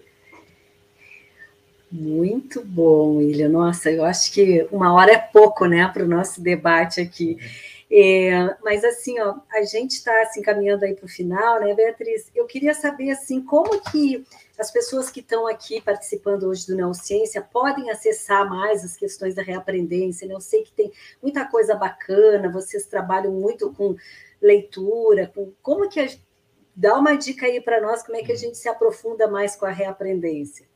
[1.90, 3.48] Muito bom, William.
[3.48, 7.38] Nossa, eu acho que uma hora é pouco, né, para o nosso debate aqui.
[7.96, 12.28] É, mas assim, ó, a gente está assim, caminhando aí para o final, né, Beatriz?
[12.34, 14.24] Eu queria saber assim, como que
[14.58, 19.42] as pessoas que estão aqui participando hoje do Neociência podem acessar mais as questões da
[19.42, 20.26] reaprendência.
[20.26, 20.34] Né?
[20.34, 20.90] Eu sei que tem
[21.22, 23.94] muita coisa bacana, vocês trabalham muito com
[24.42, 26.08] leitura, com como que a,
[26.74, 29.66] dá uma dica aí para nós, como é que a gente se aprofunda mais com
[29.66, 30.66] a reaprendência.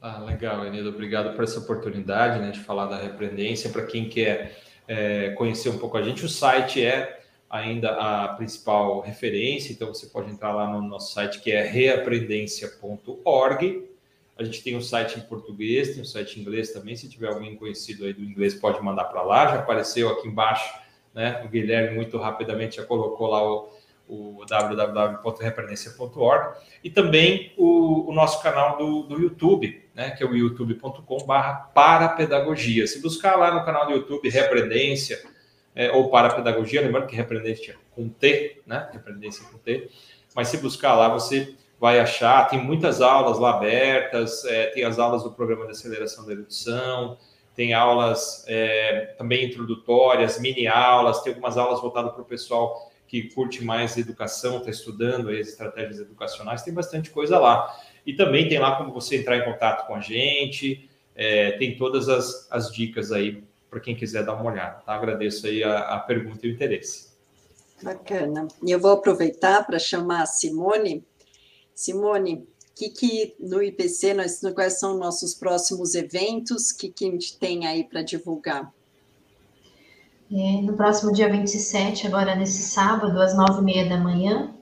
[0.00, 3.68] Ah, legal, Enida, obrigado por essa oportunidade né, de falar da reaprendência.
[3.68, 4.56] Para quem quer
[4.86, 10.06] é, conhecer um pouco a gente, o site é ainda a principal referência, então você
[10.06, 13.88] pode entrar lá no nosso site que é reaprendência.org.
[14.38, 16.96] A gente tem um site em português, tem um site em inglês também.
[16.96, 19.48] Se tiver alguém conhecido aí do inglês, pode mandar para lá.
[19.48, 20.74] Já apareceu aqui embaixo,
[21.14, 21.42] né?
[21.44, 23.68] O Guilherme muito rapidamente já colocou lá o,
[24.08, 24.42] o
[26.82, 30.10] e também o, o, nosso canal do, do YouTube, né?
[30.10, 32.86] Que é o youtube.com/barra pedagogia.
[32.86, 35.22] Se buscar lá no canal do YouTube Reaprendência
[35.74, 38.88] é, ou para pedagogia, lembrando que repreendência com T, né?
[38.92, 39.90] Repreendência com T.
[40.34, 44.98] Mas se buscar lá, você vai achar, tem muitas aulas lá abertas, é, tem as
[44.98, 47.18] aulas do programa de aceleração da erudição,
[47.56, 53.24] tem aulas é, também introdutórias, mini aulas, tem algumas aulas voltadas para o pessoal que
[53.24, 57.70] curte mais educação, está estudando as estratégias educacionais, tem bastante coisa lá.
[58.06, 62.08] E também tem lá como você entrar em contato com a gente, é, tem todas
[62.08, 64.80] as, as dicas aí para quem quiser dar uma olhada.
[64.86, 64.94] Tá?
[64.94, 67.12] Agradeço aí a, a pergunta e o interesse.
[67.82, 68.48] Bacana.
[68.66, 71.04] E eu vou aproveitar para chamar a Simone.
[71.74, 76.70] Simone, que, que no IPC, nós, quais são nossos próximos eventos?
[76.70, 78.72] O que, que a gente tem aí para divulgar?
[80.34, 84.54] É, no próximo dia 27, agora nesse sábado, às nove e meia da manhã,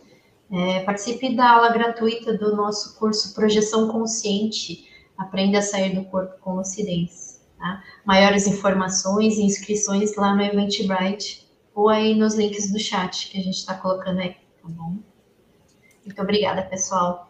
[0.50, 6.40] é, participe da aula gratuita do nosso curso Projeção Consciente, Aprenda a Sair do Corpo
[6.40, 7.40] com Lucidez.
[7.58, 7.84] Tá?
[8.06, 13.42] Maiores informações e inscrições lá no Eventbrite ou aí nos links do chat que a
[13.42, 14.96] gente está colocando aí, tá bom?
[16.04, 17.29] Muito obrigada, pessoal.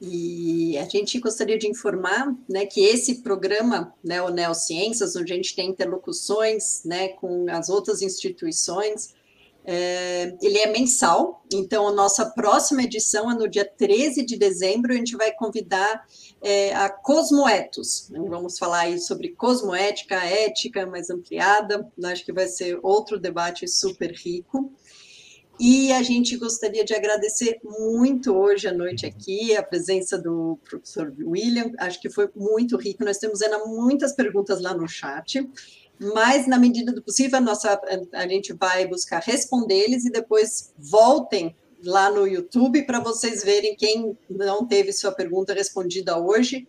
[0.00, 5.36] E a gente gostaria de informar né, que esse programa, né, o Neociências, onde a
[5.36, 9.14] gente tem interlocuções né, com as outras instituições,
[9.62, 14.92] é, ele é mensal, então a nossa próxima edição é no dia 13 de dezembro,
[14.92, 16.06] a gente vai convidar
[16.40, 18.08] é, a Cosmoetos.
[18.08, 18.20] Né?
[18.26, 24.12] Vamos falar aí sobre cosmoética, ética mais ampliada, acho que vai ser outro debate super
[24.12, 24.72] rico.
[25.60, 31.14] E a gente gostaria de agradecer muito hoje à noite aqui a presença do professor
[31.20, 33.04] William, acho que foi muito rico.
[33.04, 35.46] Nós temos ainda muitas perguntas lá no chat
[36.00, 37.78] mas na medida do possível a nossa
[38.14, 41.54] a gente vai buscar responder-eles e depois voltem
[41.84, 46.66] lá no YouTube para vocês verem quem não teve sua pergunta respondida hoje,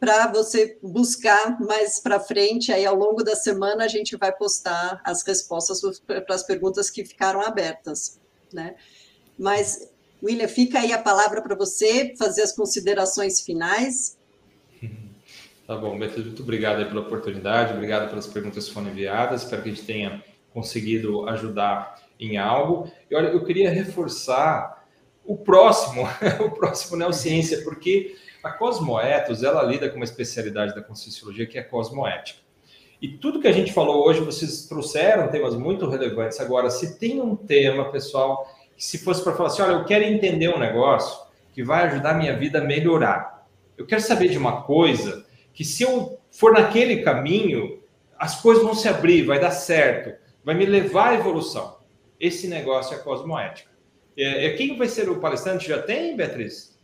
[0.00, 2.72] para você buscar mais para frente.
[2.72, 7.04] Aí ao longo da semana a gente vai postar as respostas para as perguntas que
[7.04, 8.20] ficaram abertas,
[8.52, 8.74] né?
[9.38, 9.90] Mas
[10.22, 14.16] William, fica aí a palavra para você fazer as considerações finais
[15.72, 19.70] Tá bom, Beatriz, muito obrigado pela oportunidade, obrigado pelas perguntas que foram enviadas, espero que
[19.70, 20.22] a gente tenha
[20.52, 22.92] conseguido ajudar em algo.
[23.10, 24.86] E olha, eu queria reforçar
[25.24, 26.02] o próximo,
[26.44, 31.60] o próximo Neociência, porque a Cosmoetos, ela lida com uma especialidade da Conscienciologia que é
[31.60, 32.40] a cosmoética.
[33.02, 36.38] E tudo que a gente falou hoje, vocês trouxeram temas muito relevantes.
[36.38, 40.04] Agora, se tem um tema, pessoal, que se fosse para falar assim, olha, eu quero
[40.04, 41.20] entender um negócio
[41.52, 43.44] que vai ajudar a minha vida a melhorar.
[43.76, 47.82] Eu quero saber de uma coisa que se eu for naquele caminho,
[48.16, 51.78] as coisas vão se abrir, vai dar certo, vai me levar à evolução.
[52.20, 53.68] Esse negócio é a cosmoética.
[54.16, 55.68] É, é, quem vai ser o palestrante?
[55.68, 56.78] Já tem, Beatriz?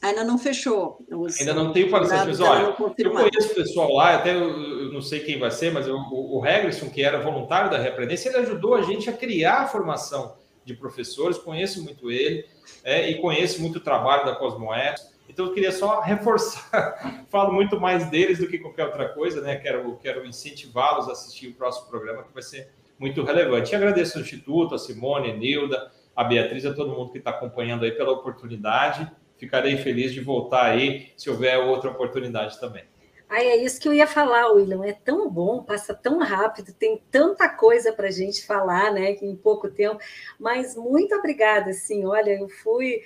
[0.00, 1.04] Ainda não fechou.
[1.10, 2.62] Os, Ainda não tem o palestrante, mas olha,
[2.98, 6.36] eu conheço o pessoal lá, até eu, não sei quem vai ser, mas eu, o,
[6.36, 10.36] o Regresson, que era voluntário da Reaprendência, ele ajudou a gente a criar a formação
[10.64, 12.44] de professores, conheço muito ele
[12.84, 15.08] é, e conheço muito o trabalho da Cosmoética.
[15.28, 19.56] Então eu queria só reforçar, falo muito mais deles do que qualquer outra coisa, né?
[19.56, 22.68] Quero, quero incentivá-los a assistir o próximo programa, que vai ser
[22.98, 23.72] muito relevante.
[23.72, 27.30] E agradeço ao Instituto, a Simone, a Nilda, a Beatriz, a todo mundo que está
[27.30, 29.08] acompanhando aí pela oportunidade.
[29.36, 32.82] Ficarei feliz de voltar aí, se houver outra oportunidade também.
[33.28, 34.84] Ah, é isso que eu ia falar, William.
[34.84, 39.12] É tão bom, passa tão rápido, tem tanta coisa para a gente falar, né?
[39.20, 40.00] Em pouco tempo.
[40.38, 42.06] Mas muito obrigada, assim.
[42.06, 43.02] Olha, eu fui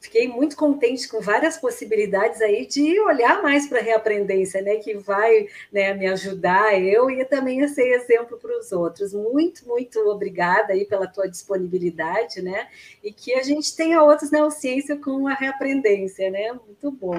[0.00, 4.94] fiquei muito contente com várias possibilidades aí de olhar mais para a reaprendência, né, que
[4.94, 9.14] vai né, me ajudar eu e também ser exemplo para os outros.
[9.14, 12.68] Muito, muito obrigada aí pela tua disponibilidade, né,
[13.02, 17.18] e que a gente tenha outros neurociência com a reaprendência, né, muito bom.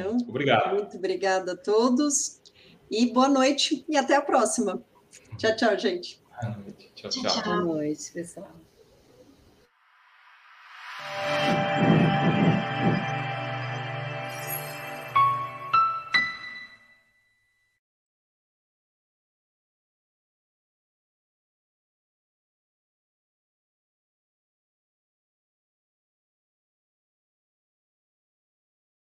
[0.00, 0.74] Então, obrigado.
[0.74, 2.40] Muito obrigada a todos
[2.90, 4.82] e boa noite e até a próxima.
[5.36, 6.22] Tchau, tchau, gente.
[6.40, 6.92] Boa noite.
[6.94, 7.22] Tchau, tchau.
[7.22, 7.44] tchau, tchau.
[7.44, 8.48] Boa noite, pessoal.